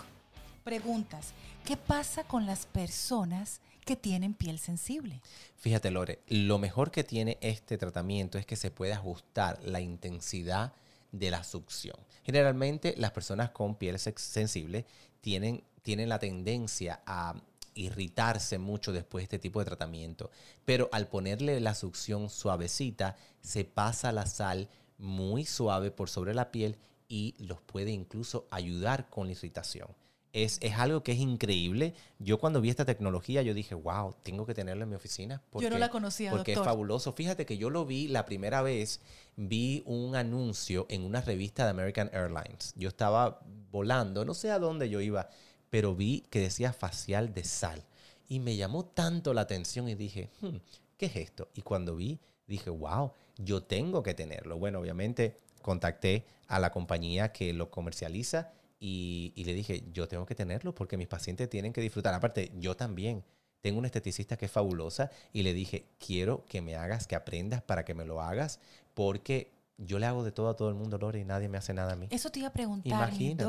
preguntas, 0.66 1.32
¿qué 1.64 1.78
pasa 1.78 2.26
con 2.26 2.46
las 2.46 2.66
personas 2.66 3.62
que 3.86 3.96
tienen 3.96 4.34
piel 4.34 4.60
sensible? 4.60 5.22
Fíjate, 5.56 5.90
Lore, 5.90 6.20
lo 6.28 6.58
mejor 6.58 6.92
que 6.92 7.06
tiene 7.06 7.38
este 7.40 7.78
tratamiento 7.78 8.38
es 8.38 8.46
que 8.46 8.58
se 8.58 8.70
puede 8.70 8.92
ajustar 8.92 9.62
la 9.64 9.80
intensidad 9.80 10.74
de 11.14 11.32
la 11.32 11.46
succión. 11.46 11.96
Generalmente 12.26 12.94
las 12.98 13.12
personas 13.12 13.52
con 13.52 13.76
piel 13.76 13.98
sensible 14.00 14.86
tienen, 15.22 15.64
tienen 15.82 16.10
la 16.10 16.20
tendencia 16.20 17.00
a 17.06 17.36
irritarse 17.78 18.58
mucho 18.58 18.92
después 18.92 19.22
de 19.22 19.26
este 19.26 19.40
tipo 19.40 19.60
de 19.60 19.66
tratamiento. 19.66 20.32
Pero 20.66 20.90
al 20.92 21.08
ponerle 21.08 21.60
la 21.60 21.76
succión 21.76 22.30
suavecita, 22.30 23.16
se 23.42 23.64
pasa 23.64 24.12
la 24.12 24.26
sal 24.26 24.70
muy 24.98 25.46
suave 25.46 25.92
por 25.92 26.10
sobre 26.10 26.34
la 26.34 26.52
piel 26.52 26.78
y 27.08 27.36
los 27.38 27.62
puede 27.62 27.92
incluso 27.92 28.48
ayudar 28.52 29.10
con 29.10 29.28
la 29.28 29.34
irritación. 29.34 29.88
Es, 30.34 30.60
es, 30.62 30.74
algo 30.74 31.02
que 31.02 31.14
es 31.14 31.20
increíble. 31.20 31.96
Yo 32.20 32.38
cuando 32.38 32.62
vi 32.62 32.70
esta 32.70 32.86
tecnología, 32.86 33.42
yo 33.42 33.54
dije, 33.54 33.74
wow, 33.74 34.14
tengo 34.24 34.46
que 34.46 34.54
tenerlo 34.54 34.84
en 34.84 34.90
mi 34.90 34.96
oficina. 34.96 35.42
Porque, 35.50 35.64
yo 35.64 35.70
no 35.72 35.80
la 35.80 35.90
conocía, 35.90 36.32
Porque 36.32 36.54
es 36.54 36.60
fabuloso. 36.60 37.14
Fíjate 37.14 37.46
que 37.46 37.58
yo 37.58 37.70
lo 37.70 37.86
vi 37.86 38.08
la 38.08 38.26
primera 38.26 38.62
vez, 38.62 39.02
vi 39.36 39.82
un 39.86 40.16
anuncio 40.16 40.86
en 40.90 41.04
una 41.04 41.22
revista 41.22 41.64
de 41.64 41.72
American 41.72 42.12
Airlines. 42.14 42.74
Yo 42.76 42.90
estaba 42.90 43.40
volando, 43.72 44.26
no 44.26 44.34
sé 44.34 44.52
a 44.52 44.60
dónde 44.60 44.90
yo 44.90 45.02
iba, 45.02 45.30
pero 45.70 45.96
vi 45.96 46.22
que 46.30 46.40
decía 46.40 46.74
facial 46.74 47.34
de 47.34 47.44
sal. 47.44 47.84
Y 48.30 48.40
me 48.40 48.56
llamó 48.56 48.86
tanto 48.86 49.34
la 49.34 49.42
atención 49.42 49.88
y 49.88 49.96
dije, 49.96 50.30
hmm, 50.42 50.58
¿qué 50.98 51.06
es 51.08 51.16
esto? 51.16 51.50
Y 51.54 51.62
cuando 51.62 51.96
vi, 51.96 52.20
dije, 52.46 52.70
wow, 52.70 53.12
yo 53.38 53.64
tengo 53.64 54.04
que 54.04 54.14
tenerlo. 54.14 54.58
Bueno, 54.58 54.80
obviamente 54.80 55.38
contacté 55.62 56.26
a 56.48 56.60
la 56.60 56.72
compañía 56.72 57.32
que 57.32 57.54
lo 57.54 57.70
comercializa 57.70 58.52
y, 58.80 59.34
le 59.36 59.54
dije, 59.54 59.84
yo 59.92 60.08
tengo 60.08 60.26
que 60.26 60.36
tenerlo 60.36 60.74
porque 60.76 60.98
mis 60.98 61.08
pacientes 61.08 61.50
tienen 61.50 61.74
que 61.74 61.82
disfrutar. 61.82 62.14
Aparte, 62.14 62.52
yo 62.60 62.76
también. 62.76 63.24
Tengo 63.60 63.80
una 63.80 63.88
esteticista 63.88 64.38
que 64.38 64.46
es 64.46 64.52
fabulosa 64.52 65.10
y 65.34 65.42
le 65.42 65.52
dije, 65.52 65.88
quiero 65.98 66.46
que 66.46 66.62
me 66.62 66.76
hagas, 66.76 67.08
que 67.08 67.16
aprendas 67.16 67.64
para 67.64 67.84
que 67.84 67.96
me 67.96 68.06
lo 68.06 68.22
hagas, 68.22 68.60
porque 68.94 69.52
yo 69.78 70.00
le 70.00 70.06
hago 70.06 70.24
de 70.24 70.32
todo 70.32 70.50
a 70.50 70.56
todo 70.56 70.70
el 70.70 70.76
mundo, 70.76 70.98
Lore, 70.98 71.20
y 71.20 71.26
nadie 71.26 71.50
me 71.50 71.58
hace 71.58 71.74
nada 71.74 71.94
a 71.94 71.96
mí. 71.96 72.08
Eso 72.10 72.32
te 72.32 72.40
iba 72.40 72.50
a 72.50 72.54
preguntar, 72.54 72.92
Imagínate. 72.92 73.44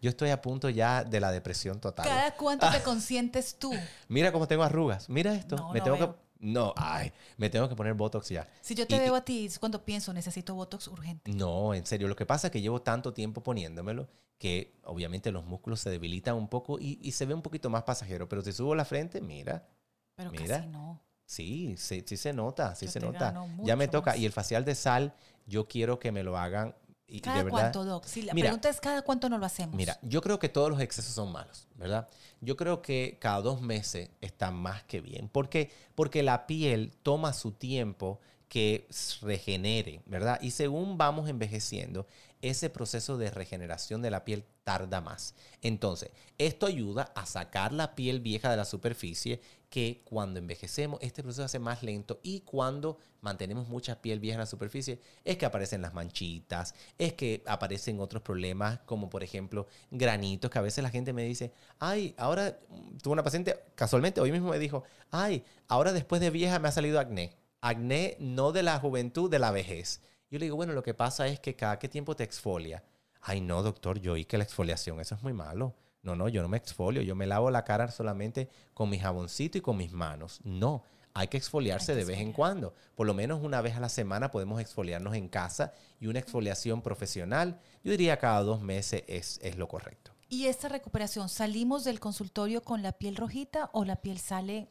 Yo 0.00 0.10
estoy 0.10 0.30
a 0.30 0.42
punto 0.42 0.68
ya 0.68 1.04
de 1.04 1.20
la 1.20 1.30
depresión 1.30 1.80
total. 1.80 2.06
¿Cada 2.06 2.34
cuánto 2.34 2.70
te 2.70 2.82
consientes 2.82 3.56
tú? 3.58 3.72
Mira 4.08 4.32
cómo 4.32 4.48
tengo 4.48 4.64
arrugas. 4.64 5.08
Mira 5.08 5.34
esto. 5.34 5.56
No, 5.56 5.72
me 5.72 5.80
tengo 5.80 5.98
que 5.98 6.28
no, 6.40 6.72
ay, 6.76 7.12
me 7.36 7.50
tengo 7.50 7.68
que 7.68 7.74
poner 7.74 7.94
Botox 7.94 8.28
ya. 8.28 8.48
Si 8.60 8.74
yo 8.74 8.86
te 8.86 8.98
veo 8.98 9.16
a 9.16 9.24
ti, 9.24 9.48
cuando 9.58 9.84
pienso, 9.84 10.12
necesito 10.12 10.54
Botox 10.54 10.86
urgente. 10.86 11.32
No, 11.32 11.74
en 11.74 11.84
serio. 11.84 12.06
Lo 12.06 12.14
que 12.14 12.26
pasa 12.26 12.46
es 12.46 12.52
que 12.52 12.60
llevo 12.60 12.80
tanto 12.80 13.12
tiempo 13.12 13.42
poniéndomelo 13.42 14.08
que 14.38 14.78
obviamente 14.84 15.32
los 15.32 15.44
músculos 15.44 15.80
se 15.80 15.90
debilitan 15.90 16.36
un 16.36 16.46
poco 16.46 16.78
y, 16.78 17.10
se 17.10 17.26
ve 17.26 17.34
un 17.34 17.42
poquito 17.42 17.70
más 17.70 17.82
pasajero. 17.82 18.28
Pero 18.28 18.42
si 18.42 18.52
subo 18.52 18.76
la 18.76 18.84
frente, 18.84 19.20
mira. 19.20 19.66
Pero 20.14 20.30
mira. 20.30 20.58
casi 20.58 20.68
no. 20.68 21.02
Sí, 21.28 21.74
sí, 21.76 22.02
sí 22.06 22.16
se 22.16 22.32
nota, 22.32 22.74
sí 22.74 22.88
se 22.88 23.00
nota. 23.00 23.46
Ya 23.62 23.76
me 23.76 23.86
toca. 23.86 24.16
Y 24.16 24.24
el 24.24 24.32
facial 24.32 24.64
de 24.64 24.74
sal, 24.74 25.12
yo 25.46 25.68
quiero 25.68 25.98
que 25.98 26.10
me 26.10 26.22
lo 26.22 26.38
hagan. 26.38 26.74
Y, 27.06 27.20
¿Cada 27.20 27.46
cuánto, 27.46 27.84
Doc? 27.84 28.06
Si 28.06 28.22
la 28.22 28.32
pregunta 28.32 28.70
es 28.70 28.80
cada 28.80 29.02
cuánto 29.02 29.28
no 29.28 29.36
lo 29.36 29.44
hacemos. 29.44 29.76
Mira, 29.76 29.98
yo 30.00 30.22
creo 30.22 30.38
que 30.38 30.48
todos 30.48 30.70
los 30.70 30.80
excesos 30.80 31.12
son 31.14 31.30
malos, 31.30 31.68
¿verdad? 31.74 32.08
Yo 32.40 32.56
creo 32.56 32.80
que 32.80 33.18
cada 33.20 33.42
dos 33.42 33.60
meses 33.60 34.08
está 34.22 34.50
más 34.50 34.84
que 34.84 35.02
bien. 35.02 35.28
¿Por 35.28 35.50
qué? 35.50 35.70
Porque 35.94 36.22
la 36.22 36.46
piel 36.46 36.94
toma 37.02 37.34
su 37.34 37.52
tiempo 37.52 38.20
que 38.48 38.88
regenere, 39.20 40.00
¿verdad? 40.06 40.38
Y 40.40 40.52
según 40.52 40.96
vamos 40.96 41.28
envejeciendo, 41.28 42.06
ese 42.42 42.70
proceso 42.70 43.18
de 43.18 43.30
regeneración 43.30 44.02
de 44.02 44.10
la 44.10 44.24
piel 44.24 44.44
tarda 44.64 45.00
más. 45.00 45.34
Entonces, 45.62 46.10
esto 46.36 46.66
ayuda 46.66 47.12
a 47.14 47.26
sacar 47.26 47.72
la 47.72 47.94
piel 47.94 48.20
vieja 48.20 48.50
de 48.50 48.56
la 48.56 48.64
superficie 48.64 49.40
que 49.70 50.02
cuando 50.04 50.38
envejecemos 50.38 50.98
este 51.02 51.22
proceso 51.22 51.44
hace 51.44 51.58
más 51.58 51.82
lento 51.82 52.20
y 52.22 52.40
cuando 52.40 52.98
mantenemos 53.20 53.68
mucha 53.68 54.00
piel 54.00 54.20
vieja 54.20 54.36
en 54.36 54.40
la 54.40 54.46
superficie 54.46 55.00
es 55.24 55.36
que 55.36 55.44
aparecen 55.44 55.82
las 55.82 55.92
manchitas, 55.92 56.74
es 56.96 57.12
que 57.12 57.42
aparecen 57.46 58.00
otros 58.00 58.22
problemas 58.22 58.78
como 58.86 59.10
por 59.10 59.22
ejemplo 59.22 59.66
granitos 59.90 60.50
que 60.50 60.58
a 60.58 60.62
veces 60.62 60.82
la 60.82 60.90
gente 60.90 61.12
me 61.12 61.24
dice, 61.24 61.52
ay, 61.78 62.14
ahora 62.16 62.58
tuve 63.02 63.12
una 63.12 63.22
paciente, 63.22 63.58
casualmente 63.74 64.20
hoy 64.20 64.32
mismo 64.32 64.50
me 64.50 64.58
dijo, 64.58 64.84
ay, 65.10 65.44
ahora 65.66 65.92
después 65.92 66.20
de 66.20 66.30
vieja 66.30 66.58
me 66.58 66.68
ha 66.68 66.72
salido 66.72 66.98
acné. 66.98 67.36
Acné 67.60 68.16
no 68.20 68.52
de 68.52 68.62
la 68.62 68.78
juventud, 68.78 69.28
de 69.28 69.40
la 69.40 69.50
vejez. 69.50 70.00
Yo 70.30 70.38
le 70.38 70.46
digo, 70.46 70.56
bueno, 70.56 70.72
lo 70.72 70.82
que 70.82 70.94
pasa 70.94 71.26
es 71.26 71.40
que 71.40 71.56
cada 71.56 71.78
qué 71.78 71.88
tiempo 71.88 72.14
te 72.14 72.24
exfolia. 72.24 72.82
Ay, 73.20 73.40
no, 73.40 73.62
doctor, 73.62 74.00
yo 74.00 74.12
oí 74.12 74.24
que 74.24 74.38
la 74.38 74.44
exfoliación, 74.44 75.00
eso 75.00 75.14
es 75.14 75.22
muy 75.22 75.32
malo. 75.32 75.74
No, 76.02 76.14
no, 76.14 76.28
yo 76.28 76.42
no 76.42 76.48
me 76.48 76.56
exfolio, 76.56 77.02
yo 77.02 77.14
me 77.14 77.26
lavo 77.26 77.50
la 77.50 77.64
cara 77.64 77.90
solamente 77.90 78.48
con 78.72 78.88
mi 78.88 78.98
jaboncito 78.98 79.58
y 79.58 79.60
con 79.60 79.76
mis 79.76 79.92
manos. 79.92 80.40
No, 80.44 80.84
hay 81.14 81.28
que 81.28 81.36
exfoliarse 81.36 81.94
de 81.94 82.04
vez 82.04 82.18
en 82.20 82.32
cuando. 82.32 82.74
Por 82.94 83.06
lo 83.06 83.14
menos 83.14 83.42
una 83.42 83.60
vez 83.60 83.76
a 83.76 83.80
la 83.80 83.88
semana 83.88 84.30
podemos 84.30 84.60
exfoliarnos 84.60 85.14
en 85.14 85.28
casa 85.28 85.72
y 85.98 86.06
una 86.06 86.20
exfoliación 86.20 86.82
profesional, 86.82 87.60
yo 87.82 87.90
diría 87.90 88.18
cada 88.18 88.42
dos 88.42 88.60
meses 88.60 89.02
es, 89.08 89.40
es 89.42 89.56
lo 89.56 89.66
correcto. 89.66 90.12
¿Y 90.28 90.46
esta 90.46 90.68
recuperación, 90.68 91.28
salimos 91.28 91.84
del 91.84 92.00
consultorio 92.00 92.62
con 92.62 92.82
la 92.82 92.92
piel 92.92 93.16
rojita 93.16 93.70
o 93.72 93.84
la 93.84 93.96
piel 93.96 94.18
sale 94.18 94.68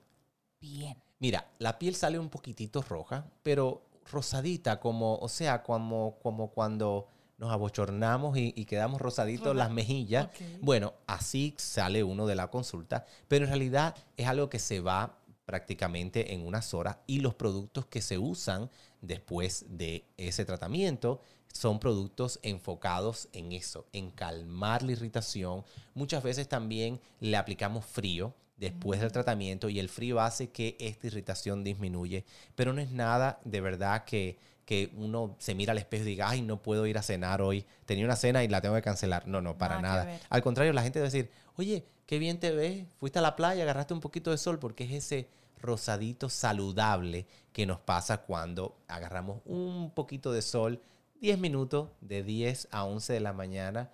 bien? 0.61 1.01
Mira, 1.19 1.49
la 1.57 1.79
piel 1.79 1.95
sale 1.95 2.19
un 2.19 2.29
poquitito 2.29 2.83
roja, 2.83 3.25
pero 3.41 3.86
rosadita, 4.11 4.79
como, 4.79 5.17
o 5.17 5.29
sea, 5.29 5.63
como, 5.63 6.17
como 6.21 6.51
cuando 6.51 7.07
nos 7.37 7.51
abochornamos 7.51 8.37
y, 8.37 8.65
quedamos 8.65 8.99
rosaditos 8.99 9.55
las 9.55 9.69
mejillas. 9.71 10.29
Bueno, 10.61 10.93
así 11.05 11.53
sale 11.57 12.03
uno 12.03 12.25
de 12.25 12.35
la 12.35 12.49
consulta, 12.49 13.05
pero 13.27 13.45
en 13.45 13.49
realidad 13.49 13.95
es 14.17 14.27
algo 14.27 14.49
que 14.49 14.59
se 14.59 14.79
va 14.79 15.19
prácticamente 15.45 16.33
en 16.33 16.45
unas 16.45 16.73
horas 16.73 16.97
y 17.07 17.19
los 17.21 17.35
productos 17.35 17.85
que 17.85 18.01
se 18.01 18.17
usan 18.17 18.69
después 19.01 19.65
de 19.69 20.05
ese 20.17 20.43
tratamiento 20.45 21.21
son 21.53 21.79
productos 21.79 22.39
enfocados 22.43 23.29
en 23.33 23.51
eso, 23.51 23.85
en 23.93 24.11
calmar 24.11 24.83
la 24.83 24.91
irritación. 24.91 25.63
Muchas 25.95 26.23
veces 26.23 26.47
también 26.47 26.99
le 27.19 27.37
aplicamos 27.37 27.85
frío 27.85 28.33
después 28.57 28.99
del 28.99 29.11
tratamiento 29.11 29.69
y 29.69 29.79
el 29.79 29.89
frío 29.89 30.19
hace 30.19 30.49
que 30.49 30.75
esta 30.79 31.07
irritación 31.07 31.63
disminuye, 31.63 32.25
pero 32.55 32.73
no 32.73 32.81
es 32.81 32.91
nada 32.91 33.39
de 33.45 33.61
verdad 33.61 34.03
que, 34.03 34.37
que 34.65 34.91
uno 34.97 35.35
se 35.39 35.55
mira 35.55 35.71
al 35.71 35.77
espejo 35.77 36.03
y 36.03 36.07
diga, 36.07 36.29
ay, 36.29 36.41
no 36.41 36.61
puedo 36.61 36.85
ir 36.87 36.97
a 36.97 37.03
cenar 37.03 37.41
hoy, 37.41 37.65
tenía 37.85 38.05
una 38.05 38.15
cena 38.15 38.43
y 38.43 38.47
la 38.47 38.61
tengo 38.61 38.75
que 38.75 38.81
cancelar. 38.81 39.27
No, 39.27 39.41
no, 39.41 39.57
para 39.57 39.81
nada. 39.81 40.19
Al 40.29 40.41
contrario, 40.41 40.73
la 40.73 40.83
gente 40.83 40.99
a 40.99 41.03
decir, 41.03 41.29
oye, 41.55 41.85
qué 42.05 42.19
bien 42.19 42.39
te 42.39 42.51
ves, 42.51 42.85
fuiste 42.99 43.19
a 43.19 43.21
la 43.21 43.35
playa, 43.35 43.63
agarraste 43.63 43.93
un 43.93 44.01
poquito 44.01 44.31
de 44.31 44.37
sol, 44.37 44.59
porque 44.59 44.83
es 44.83 44.91
ese 44.91 45.27
rosadito 45.61 46.29
saludable 46.29 47.25
que 47.51 47.65
nos 47.65 47.79
pasa 47.79 48.19
cuando 48.19 48.75
agarramos 48.87 49.41
un 49.45 49.91
poquito 49.91 50.31
de 50.31 50.41
sol, 50.41 50.81
10 51.21 51.39
minutos, 51.39 51.89
de 52.01 52.23
10 52.23 52.69
a 52.71 52.83
11 52.85 53.13
de 53.13 53.19
la 53.19 53.33
mañana, 53.33 53.91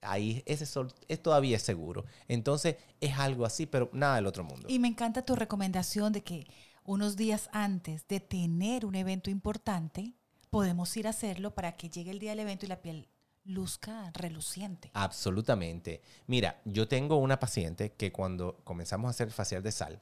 ahí 0.00 0.42
ese 0.46 0.66
sol 0.66 0.92
es 1.08 1.22
todavía 1.22 1.58
seguro. 1.58 2.04
Entonces 2.28 2.76
es 3.00 3.18
algo 3.18 3.46
así, 3.46 3.66
pero 3.66 3.90
nada 3.92 4.16
del 4.16 4.26
otro 4.26 4.44
mundo. 4.44 4.66
Y 4.68 4.78
me 4.78 4.88
encanta 4.88 5.24
tu 5.24 5.36
recomendación 5.36 6.12
de 6.12 6.22
que 6.22 6.46
unos 6.84 7.16
días 7.16 7.48
antes 7.52 8.06
de 8.08 8.20
tener 8.20 8.84
un 8.84 8.94
evento 8.94 9.30
importante, 9.30 10.14
podemos 10.50 10.96
ir 10.96 11.06
a 11.06 11.10
hacerlo 11.10 11.54
para 11.54 11.76
que 11.76 11.88
llegue 11.88 12.10
el 12.10 12.18
día 12.18 12.30
del 12.30 12.40
evento 12.40 12.66
y 12.66 12.68
la 12.68 12.82
piel 12.82 13.08
luzca 13.44 14.10
reluciente. 14.14 14.90
Absolutamente. 14.94 16.02
Mira, 16.26 16.60
yo 16.64 16.88
tengo 16.88 17.16
una 17.16 17.40
paciente 17.40 17.92
que 17.92 18.12
cuando 18.12 18.58
comenzamos 18.64 19.08
a 19.08 19.10
hacer 19.10 19.28
el 19.28 19.32
facial 19.32 19.62
de 19.62 19.72
sal, 19.72 20.00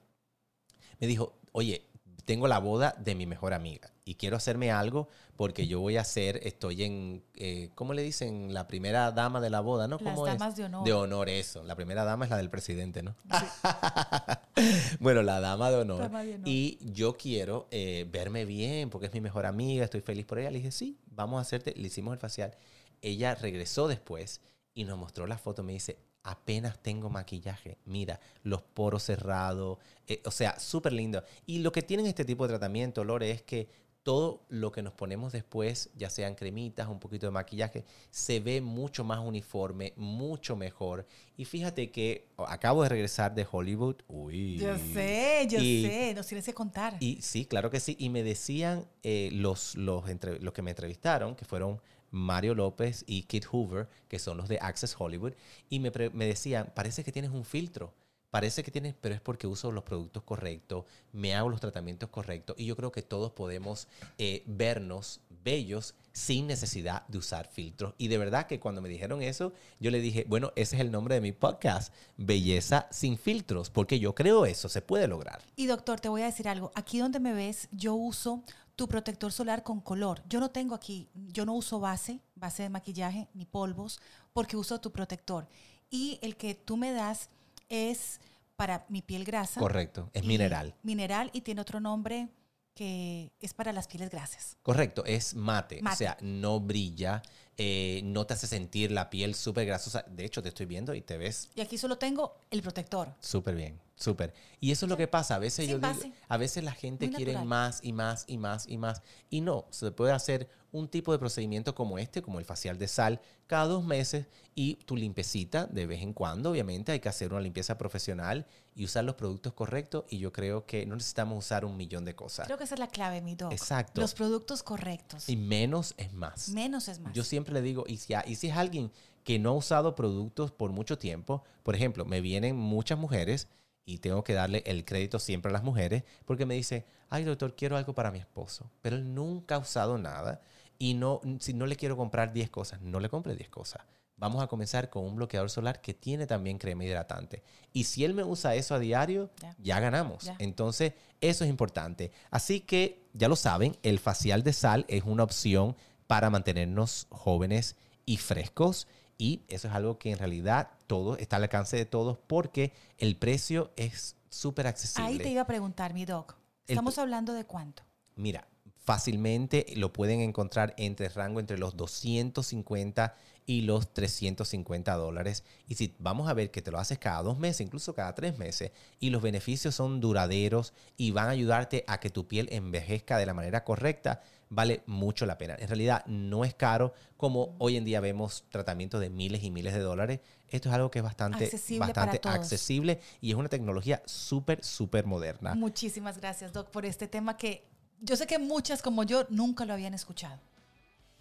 me 0.99 1.07
dijo, 1.07 1.39
oye, 1.53 1.90
tengo 2.23 2.49
la 2.49 2.59
boda 2.59 2.95
de 2.99 3.15
mi 3.15 3.27
mejor 3.27 3.55
amiga 3.55 3.91
y 4.05 4.17
quiero 4.17 4.37
hacerme 4.37 4.73
algo 4.73 5.09
porque 5.37 5.67
yo 5.67 5.81
voy 5.81 5.97
a 5.97 6.01
hacer, 6.01 6.41
estoy 6.43 6.83
en, 6.83 7.23
eh, 7.35 7.71
¿cómo 7.75 7.95
le 7.95 8.03
dicen? 8.03 8.53
La 8.53 8.67
primera 8.67 9.13
dama 9.13 9.41
de 9.41 9.51
la 9.51 9.61
boda, 9.61 9.87
¿no? 9.89 9.99
¿Cómo 9.99 10.27
Las 10.27 10.37
damas 10.37 10.57
de 10.57 10.65
honor. 10.65 10.85
De 10.85 10.93
honor, 10.93 11.29
eso. 11.29 11.63
La 11.63 11.77
primera 11.77 12.05
dama 12.05 12.25
es 12.25 12.31
la 12.31 12.37
del 12.37 12.51
presidente, 12.51 13.03
¿no? 13.03 13.15
bueno, 15.01 15.23
la 15.23 15.41
dama 15.41 15.71
de, 15.71 15.77
honor. 15.77 16.11
Y 16.45 16.79
yo 16.93 17.17
quiero 17.17 17.69
eh, 17.71 18.07
verme 18.11 18.45
bien 18.45 18.91
porque 18.91 19.07
es 19.07 19.15
mi 19.15 19.21
mejor 19.21 19.47
amiga, 19.47 19.85
estoy 19.85 20.01
feliz 20.01 20.27
por 20.27 20.39
ella. 20.39 20.51
Le 20.51 20.59
dije, 20.59 20.73
sí, 20.73 20.99
vamos 21.07 21.39
a 21.39 21.43
hacerte, 21.43 21.73
le 21.77 21.87
hicimos 21.87 22.13
el 22.13 22.19
facial. 22.19 22.57
Ella 23.01 23.35
regresó 23.35 23.89
después 23.89 24.41
y 24.75 24.85
nos 24.85 24.99
mostró 24.99 25.27
la 25.27 25.39
foto. 25.39 25.63
Me 25.63 25.73
dice, 25.73 25.99
apenas 26.31 26.83
tengo 26.83 27.11
maquillaje. 27.11 27.79
Mira, 27.85 28.21
los 28.43 28.63
poros 28.63 29.05
cerrados. 29.05 29.79
Eh, 30.07 30.23
o 30.25 30.31
sea, 30.31 30.59
súper 30.59 30.93
lindo. 30.93 31.23
Y 31.47 31.59
lo 31.59 31.73
que 31.73 31.83
tienen 31.83 32.07
este 32.07 32.25
tipo 32.25 32.45
de 32.45 32.55
tratamiento, 32.55 33.05
Lore, 33.05 33.31
es 33.31 33.43
que 33.43 33.69
todo 34.03 34.47
lo 34.49 34.73
que 34.73 34.83
nos 34.83 34.95
ponemos 34.95 35.33
después, 35.33 35.91
ya 35.95 36.09
sean 36.09 36.35
cremitas, 36.35 36.89
un 36.89 36.99
poquito 36.99 37.27
de 37.27 37.33
maquillaje, 37.33 37.85
se 38.11 38.41
ve 38.41 38.61
mucho 38.61 39.05
más 39.05 39.19
uniforme, 39.19 39.93
mucho 39.97 40.57
mejor. 40.57 41.07
Y 41.37 41.45
fíjate 41.45 41.91
que 41.91 42.29
acabo 42.39 42.83
de 42.83 42.89
regresar 42.89 43.35
de 43.35 43.47
Hollywood. 43.51 43.97
Uy. 44.09 44.57
Yo 44.57 44.77
sé, 44.79 45.47
yo 45.51 45.59
sé, 45.59 46.15
nos 46.15 46.27
tienes 46.27 46.47
que 46.47 46.55
contar. 46.55 46.97
Y 47.01 47.21
sí, 47.21 47.45
claro 47.45 47.71
que 47.71 47.79
sí. 47.79 47.97
Y 47.99 48.09
me 48.09 48.23
decían 48.23 48.87
eh, 49.03 49.29
los, 49.33 49.75
los, 49.75 50.09
entre, 50.09 50.41
los 50.41 50.55
que 50.55 50.63
me 50.63 50.71
entrevistaron, 50.71 51.35
que 51.35 51.45
fueron 51.45 51.81
Mario 52.11 52.55
López 52.55 53.05
y 53.07 53.23
Kit 53.23 53.47
Hoover, 53.51 53.89
que 54.09 54.19
son 54.19 54.37
los 54.37 54.49
de 54.49 54.59
Access 54.61 54.97
Hollywood, 54.99 55.33
y 55.69 55.81
me, 55.81 55.91
decían, 55.91 56.73
parece 56.75 57.05
que 57.05 57.13
tienes 57.13 57.31
un 57.31 57.45
filtro 57.45 57.93
parece 58.31 58.63
que 58.63 58.71
tienes, 58.71 58.95
pero 59.01 59.15
es 59.15 59.21
porque 59.21 59.47
uso 59.47 59.73
los 59.73 59.85
productos 59.85 60.23
correctos, 60.23 60.85
me 61.13 61.35
hago 61.35 61.49
los 61.49 61.61
tratamientos 61.61 62.09
correctos 62.11 62.57
y 62.59 62.67
yo 62.67 62.77
creo 62.77 62.93
que 62.93 63.03
todos 63.03 63.33
podemos 63.33 63.89
eh, 64.19 64.45
vernos 64.47 65.21
bellos 65.43 65.95
sin 66.13 66.47
necesidad 66.47 67.07
de 67.09 67.19
usar 67.19 67.49
filtros. 67.49 67.95
Y 67.99 68.09
de 68.09 68.19
verdad 68.19 68.47
que 68.47 68.61
cuando 68.61 68.81
me 68.81 68.89
dijeron 68.89 69.23
eso, 69.23 69.53
yo 69.79 69.91
le 69.91 70.01
dije, 70.01 70.25
bueno, 70.29 70.53
ese 70.57 70.77
es 70.77 70.83
el 70.83 70.91
nombre 70.91 71.15
de 71.15 71.21
mi 71.21 71.33
podcast, 71.33 71.93
Belleza 72.17 72.87
sin 72.91 73.19
filtros, 73.19 73.71
porque 73.71 73.99
yo 73.99 74.15
creo 74.15 74.47
eso 74.47 74.69
se 74.69 74.83
puede 74.83 75.09
lograr. 75.09 75.41
Y 75.57 75.67
doctor, 75.67 76.01
te 76.01 76.09
voy 76.09 76.23
a 76.23 76.27
decir 76.27 76.49
algo, 76.49 76.73
aquí 76.75 76.99
donde 76.99 77.21
me 77.21 77.33
ves, 77.33 77.69
yo 77.73 77.95
uso 77.95 78.43
tu 78.81 78.89
protector 78.89 79.31
solar 79.31 79.63
con 79.63 79.83
color. 79.83 80.23
Yo 80.27 80.41
no 80.41 80.49
tengo 80.49 80.75
aquí, 80.75 81.07
yo 81.13 81.45
no 81.45 81.53
uso 81.53 81.81
base, 81.81 82.19
base 82.35 82.63
de 82.63 82.71
maquillaje, 82.71 83.29
ni 83.35 83.45
polvos, 83.45 84.01
porque 84.33 84.57
uso 84.57 84.81
tu 84.81 84.91
protector. 84.91 85.47
Y 85.91 86.19
el 86.23 86.35
que 86.35 86.55
tú 86.55 86.79
me 86.79 86.91
das 86.91 87.29
es 87.69 88.23
para 88.57 88.87
mi 88.89 89.03
piel 89.03 89.27
grasa. 89.27 89.61
Correcto, 89.61 90.09
es 90.15 90.25
mineral. 90.25 90.75
Mineral 90.83 91.29
y 91.35 91.43
tiene 91.43 91.61
otro 91.61 91.79
nombre 91.79 92.31
que 92.73 93.31
es 93.39 93.53
para 93.53 93.75
las 93.75 93.87
pieles 93.87 94.09
grasas. 94.09 94.57
Correcto, 94.63 95.05
es 95.05 95.35
mate, 95.35 95.83
o 95.87 95.95
sea, 95.95 96.17
no 96.23 96.59
brilla, 96.59 97.21
eh, 97.57 98.01
no 98.05 98.27
te 98.27 98.35
hace 98.35 98.47
sentir 98.47 98.91
la 98.91 99.11
piel 99.11 99.35
súper 99.35 99.67
grasosa. 99.67 100.05
De 100.09 100.25
hecho, 100.25 100.43
te 100.43 100.49
estoy 100.49 100.67
viendo 100.67 100.95
y 100.95 101.03
te 101.03 101.19
ves. 101.19 101.51
Y 101.55 101.61
aquí 101.61 101.79
solo 101.79 101.99
tengo 101.99 102.37
el 102.51 102.63
protector. 102.63 103.15
Súper 103.21 103.55
bien, 103.55 103.81
súper. 103.97 104.33
Y 104.61 104.71
eso 104.71 104.87
es 104.87 104.91
lo 104.91 104.97
que 104.97 105.09
pasa. 105.09 105.35
A 105.35 105.39
veces 105.39 105.69
yo 105.69 105.79
digo, 105.79 106.11
a 106.29 106.37
veces 106.37 106.65
la 106.65 106.73
gente 106.73 107.11
quiere 107.11 107.37
más 107.45 107.81
y 107.83 107.93
más 107.93 108.25
y 108.27 108.39
más 108.39 108.67
y 108.67 108.79
más. 108.79 109.03
Y 109.29 109.41
no, 109.41 109.67
se 109.71 109.91
puede 109.91 110.13
hacer 110.13 110.49
un 110.73 110.89
tipo 110.89 111.13
de 111.13 111.19
procedimiento 111.19 111.75
como 111.75 111.99
este, 111.99 112.23
como 112.23 112.39
el 112.39 112.45
facial 112.45 112.79
de 112.79 112.89
sal, 112.89 113.21
cada 113.47 113.65
dos 113.65 113.85
meses 113.85 114.27
y 114.55 114.77
tu 114.77 114.97
limpiecita 114.97 115.67
de 115.67 115.87
vez 115.87 116.03
en 116.03 116.13
cuando. 116.13 116.51
Obviamente 116.51 116.93
hay 116.93 117.01
que 117.01 117.09
hacer 117.09 117.33
una 117.33 117.41
limpieza 117.41 117.77
profesional 117.77 118.47
y 118.75 118.85
usar 118.85 119.05
los 119.05 119.17
productos 119.17 119.53
correctos. 119.53 120.05
Y 120.09 120.19
yo 120.19 120.33
creo 120.33 120.67
que 120.67 120.87
no 120.87 120.95
necesitamos 120.95 121.45
usar 121.45 121.65
un 121.65 121.77
millón 121.77 122.05
de 122.05 122.15
cosas. 122.15 122.47
Creo 122.47 122.59
que 122.59 122.65
esa 122.65 122.75
es 122.75 122.81
la 122.81 122.89
clave, 122.89 123.21
mi 123.21 123.35
doc. 123.35 123.53
Exacto. 123.53 124.01
Los 124.01 124.15
productos 124.15 124.63
correctos. 124.63 125.29
Y 125.29 125.37
menos 125.37 125.95
es 125.97 126.13
más. 126.13 126.51
Menos 126.51 126.89
es 126.89 127.01
más. 127.01 127.13
Yo 127.13 127.25
siempre 127.25 127.40
le 127.49 127.63
digo, 127.63 127.85
y 127.87 127.97
si, 127.97 128.15
y 128.27 128.35
si 128.37 128.49
es 128.49 128.57
alguien 128.57 128.91
que 129.25 129.39
no 129.39 129.51
ha 129.51 129.55
usado 129.55 129.95
productos 129.95 130.51
por 130.51 130.71
mucho 130.71 130.99
tiempo, 130.99 131.45
por 131.63 131.75
ejemplo, 131.75 132.05
me 132.05 132.21
vienen 132.21 132.57
muchas 132.57 132.99
mujeres 132.99 133.49
y 133.85 133.99
tengo 133.99 134.25
que 134.25 134.35
darle 134.35 134.63
el 134.67 134.85
crédito 134.85 135.19
siempre 135.19 135.51
a 135.51 135.53
las 135.53 135.63
mujeres 135.63 136.05
porque 136.25 136.47
me 136.47 136.55
dice, 136.55 136.87
ay 137.09 137.25
doctor, 137.25 137.57
quiero 137.57 137.77
algo 137.77 137.95
para 137.95 138.11
mi 138.11 138.19
esposo, 138.19 138.71
pero 138.83 138.97
él 138.97 139.15
nunca 139.15 139.57
ha 139.57 139.59
usado 139.59 139.99
nada 139.99 140.41
y 140.79 140.95
no, 140.95 141.21
si 141.41 141.53
no 141.53 141.67
le 141.67 141.77
quiero 141.77 141.97
comprar 141.97 142.33
10 142.33 142.51
cosas, 142.51 142.81
no 142.81 143.01
le 143.01 143.09
compre 143.09 143.35
10 143.35 143.51
cosas. 143.51 143.83
Vamos 144.17 144.43
a 144.43 144.49
comenzar 144.49 144.91
con 144.91 145.05
un 145.05 145.17
bloqueador 145.17 145.49
solar 145.49 145.81
que 145.81 145.95
tiene 145.95 146.27
también 146.27 146.59
crema 146.59 146.85
hidratante. 146.85 147.43
Y 147.73 147.85
si 147.85 148.05
él 148.05 148.13
me 148.13 148.23
usa 148.23 148.55
eso 148.55 148.75
a 148.75 148.79
diario, 148.79 149.31
ya, 149.59 149.81
ganamos. 149.81 150.31
Entonces, 150.39 150.93
eso 151.23 151.45
es 151.45 151.49
importante. 151.49 152.13
Así 152.31 152.61
que, 152.61 153.09
ya 153.15 153.29
lo 153.29 153.37
saben, 153.37 153.79
el 153.83 153.99
facial 153.99 154.43
de 154.43 154.53
sal 154.53 154.85
es 154.89 155.05
una 155.05 155.23
opción 155.23 155.75
para 156.11 156.29
mantenernos 156.29 157.07
jóvenes 157.11 157.77
y 158.05 158.17
frescos. 158.17 158.89
Y 159.17 159.43
eso 159.47 159.69
es 159.69 159.75
algo 159.75 159.97
que 159.97 160.11
en 160.11 160.19
realidad 160.19 160.71
todo 160.89 161.17
está 161.17 161.37
al 161.37 161.45
alcance 161.45 161.77
de 161.77 161.87
todos 161.87 162.19
porque 162.27 162.73
el 162.99 163.17
precio 163.17 163.71
es 163.77 164.17
súper 164.29 164.67
accesible. 164.67 165.09
Ahí 165.09 165.19
te 165.19 165.29
iba 165.29 165.43
a 165.43 165.47
preguntar, 165.47 165.95
mi 165.95 166.05
doc. 166.05 166.35
¿Estamos 166.67 166.99
hablando 166.99 167.33
de 167.33 167.45
cuánto? 167.45 167.85
Mira, 168.17 168.49
fácilmente 168.83 169.67
lo 169.77 169.93
pueden 169.93 170.19
encontrar 170.21 170.75
entre 170.79 171.09
rango 171.11 171.39
entre 171.39 171.59
los 171.59 171.77
250 171.77 173.15
y 173.47 173.61
los 173.61 173.95
350 173.95 174.93
dólares. 174.95 175.45
Y 175.69 175.77
si 175.77 175.95
vamos 176.01 176.29
a 176.29 176.35
ver 176.35 176.51
que 176.51 176.61
te 176.61 176.73
lo 176.73 176.79
haces 176.79 176.99
cada 176.99 177.23
dos 177.23 177.39
meses, 177.39 177.61
incluso 177.61 177.95
cada 177.95 178.17
tres 178.17 178.37
meses, 178.37 178.73
y 178.99 179.11
los 179.11 179.23
beneficios 179.23 179.77
son 179.77 180.01
duraderos 180.01 180.73
y 180.97 181.13
van 181.13 181.29
a 181.29 181.31
ayudarte 181.31 181.85
a 181.87 182.01
que 182.01 182.11
tu 182.11 182.27
piel 182.27 182.49
envejezca 182.51 183.17
de 183.17 183.27
la 183.27 183.35
manera 183.35 183.63
correcta, 183.63 184.23
vale 184.51 184.83
mucho 184.87 185.25
la 185.25 185.39
pena. 185.39 185.57
En 185.59 185.69
realidad 185.69 186.05
no 186.07 186.45
es 186.45 186.55
caro 186.55 186.93
como 187.17 187.55
hoy 187.59 187.77
en 187.77 187.85
día 187.85 188.01
vemos 188.01 188.45
tratamientos 188.51 189.01
de 189.01 189.09
miles 189.09 189.43
y 189.43 189.51
miles 189.51 189.73
de 189.73 189.81
dólares. 189.81 190.21
Esto 190.51 190.69
es 190.69 190.75
algo 190.75 190.91
que 190.91 190.99
es 190.99 191.03
bastante 191.03 191.45
accesible, 191.45 191.87
bastante 191.87 192.21
accesible 192.29 193.01
y 193.21 193.31
es 193.31 193.37
una 193.37 193.49
tecnología 193.49 194.03
súper, 194.05 194.63
súper 194.63 195.07
moderna. 195.07 195.55
Muchísimas 195.55 196.19
gracias, 196.19 196.53
Doc, 196.53 196.69
por 196.69 196.85
este 196.85 197.09
tema 197.09 197.37
que 197.37 197.65
yo 198.03 198.17
sé 198.17 198.27
que 198.27 198.39
muchas 198.39 198.83
como 198.83 199.05
yo 199.05 199.27
nunca 199.31 199.65
lo 199.65 199.73
habían 199.73 199.95
escuchado. 199.95 200.41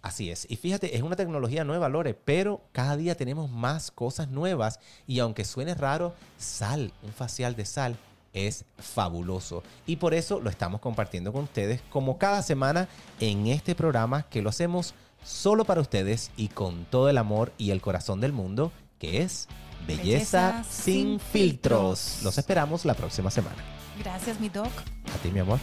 Así 0.02 0.30
es. 0.30 0.46
Y 0.50 0.56
fíjate, 0.56 0.96
es 0.96 1.02
una 1.02 1.14
tecnología 1.14 1.62
nueva, 1.62 1.88
Lore, 1.88 2.14
pero 2.14 2.62
cada 2.72 2.96
día 2.96 3.16
tenemos 3.16 3.50
más 3.50 3.90
cosas 3.90 4.28
nuevas 4.28 4.80
y 5.06 5.18
aunque 5.18 5.44
suene 5.44 5.74
raro, 5.74 6.14
sal, 6.38 6.92
un 7.02 7.12
facial 7.12 7.54
de 7.54 7.66
sal, 7.66 7.96
es 8.32 8.64
fabuloso. 8.78 9.62
Y 9.86 9.96
por 9.96 10.14
eso 10.14 10.40
lo 10.40 10.50
estamos 10.50 10.80
compartiendo 10.80 11.32
con 11.32 11.44
ustedes 11.44 11.82
como 11.90 12.18
cada 12.18 12.42
semana 12.42 12.88
en 13.18 13.46
este 13.46 13.74
programa 13.74 14.24
que 14.24 14.42
lo 14.42 14.50
hacemos 14.50 14.94
solo 15.24 15.64
para 15.64 15.80
ustedes 15.80 16.30
y 16.36 16.48
con 16.48 16.84
todo 16.86 17.08
el 17.08 17.18
amor 17.18 17.52
y 17.58 17.70
el 17.70 17.80
corazón 17.80 18.20
del 18.20 18.32
mundo, 18.32 18.72
que 18.98 19.22
es 19.22 19.48
Belleza, 19.86 20.64
sin, 20.68 21.18
filtros. 21.18 22.20
Los 22.22 22.38
esperamos 22.38 22.84
la 22.84 22.94
próxima 22.94 23.30
semana. 23.30 23.56
Gracias, 23.98 24.40
mi 24.40 24.48
doc. 24.48 24.66
A 24.66 25.22
ti, 25.22 25.30
mi 25.30 25.40
amor. 25.40 25.58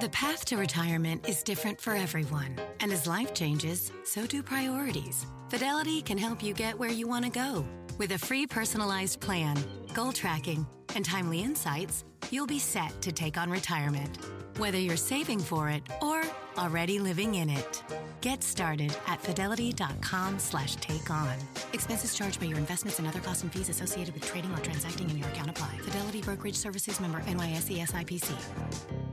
The 0.00 0.08
path 0.10 0.44
to 0.44 0.56
retirement 0.56 1.28
is 1.28 1.42
different 1.42 1.80
for 1.80 1.92
everyone. 1.92 2.54
And 2.78 2.92
as 2.92 3.08
life 3.08 3.34
changes, 3.34 3.90
so 4.04 4.26
do 4.26 4.44
priorities. 4.44 5.26
Fidelity 5.48 6.02
can 6.02 6.16
help 6.16 6.40
you 6.40 6.54
get 6.54 6.78
where 6.78 6.92
you 6.92 7.08
want 7.08 7.24
to 7.24 7.32
go. 7.32 7.66
With 7.98 8.12
a 8.12 8.18
free 8.18 8.46
personalized 8.46 9.18
plan, 9.18 9.58
goal 9.94 10.12
tracking, 10.12 10.64
and 10.94 11.04
timely 11.04 11.40
insights, 11.40 12.04
you'll 12.30 12.46
be 12.46 12.60
set 12.60 12.92
to 13.02 13.10
take 13.10 13.36
on 13.36 13.50
retirement. 13.50 14.18
Whether 14.56 14.78
you're 14.78 14.96
saving 14.96 15.40
for 15.40 15.68
it 15.68 15.82
or 16.00 16.22
already 16.56 17.00
living 17.00 17.34
in 17.34 17.50
it. 17.50 17.82
Get 18.20 18.44
started 18.44 18.96
at 19.08 19.20
fidelity.com 19.20 20.38
slash 20.38 20.76
take 20.76 21.10
on. 21.10 21.34
Expenses 21.72 22.14
charged 22.14 22.38
by 22.38 22.46
your 22.46 22.58
investments 22.58 23.00
and 23.00 23.08
other 23.08 23.20
costs 23.20 23.42
and 23.42 23.52
fees 23.52 23.68
associated 23.68 24.14
with 24.14 24.24
trading 24.24 24.52
or 24.52 24.58
transacting 24.58 25.10
in 25.10 25.18
your 25.18 25.28
account 25.28 25.50
apply. 25.50 25.76
Fidelity 25.78 26.20
Brokerage 26.20 26.56
Services 26.56 27.00
member 27.00 27.18
NYSE 27.22 27.84
SIPC. 27.84 29.07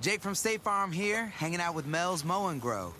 Jake 0.00 0.20
from 0.20 0.36
State 0.36 0.62
Farm 0.62 0.92
here, 0.92 1.26
hanging 1.26 1.60
out 1.60 1.74
with 1.74 1.84
Mel's 1.84 2.24
Mow 2.24 2.48
and 2.48 2.60
Grow. 2.60 2.94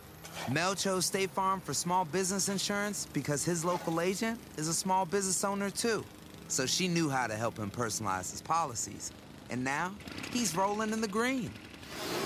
Mel 0.51 0.75
chose 0.75 1.07
State 1.07 1.31
Farm 1.31 1.61
for 1.61 1.73
small 1.73 2.05
business 2.05 2.49
insurance 2.49 3.07
because 3.13 3.45
his 3.45 3.65
local 3.65 4.01
agent 4.01 4.41
is 4.57 4.67
a 4.67 4.75
small 4.75 5.07
business 5.07 5.45
owner 5.45 5.71
too. 5.71 6.05
So 6.49 6.67
she 6.67 6.89
knew 6.89 7.09
how 7.09 7.29
to 7.29 7.37
help 7.37 7.57
him 7.57 7.71
personalize 7.71 8.33
his 8.33 8.43
policies. 8.43 9.13
And 9.49 9.63
now 9.63 9.95
he's 10.33 10.57
rolling 10.57 10.93
in 10.93 11.01
the 11.01 11.09
green. 11.09 11.53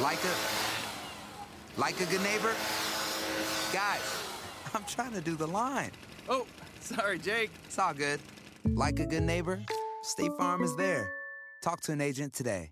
Like 0.01 0.19
a 0.25 1.81
like 1.81 2.01
a 2.01 2.07
good 2.07 2.23
neighbor. 2.23 2.55
Guys, 3.75 4.01
I'm 4.75 4.85
trying 4.87 5.13
to 5.13 5.21
do 5.21 5.37
the 5.37 5.47
line. 5.47 5.91
Oh, 6.31 6.47
sorry, 6.81 7.19
Jake. 7.19 7.51
It's 7.67 7.79
all 7.79 7.93
good. 7.93 8.21
Like 8.65 9.01
a 9.01 9.07
good 9.07 9.23
neighbor, 9.23 9.61
State 10.03 10.33
Farm 10.39 10.63
is 10.63 10.75
there. 10.77 11.13
Talk 11.63 11.83
to 11.83 11.93
an 11.93 12.01
agent 12.01 12.33
today. 12.33 12.71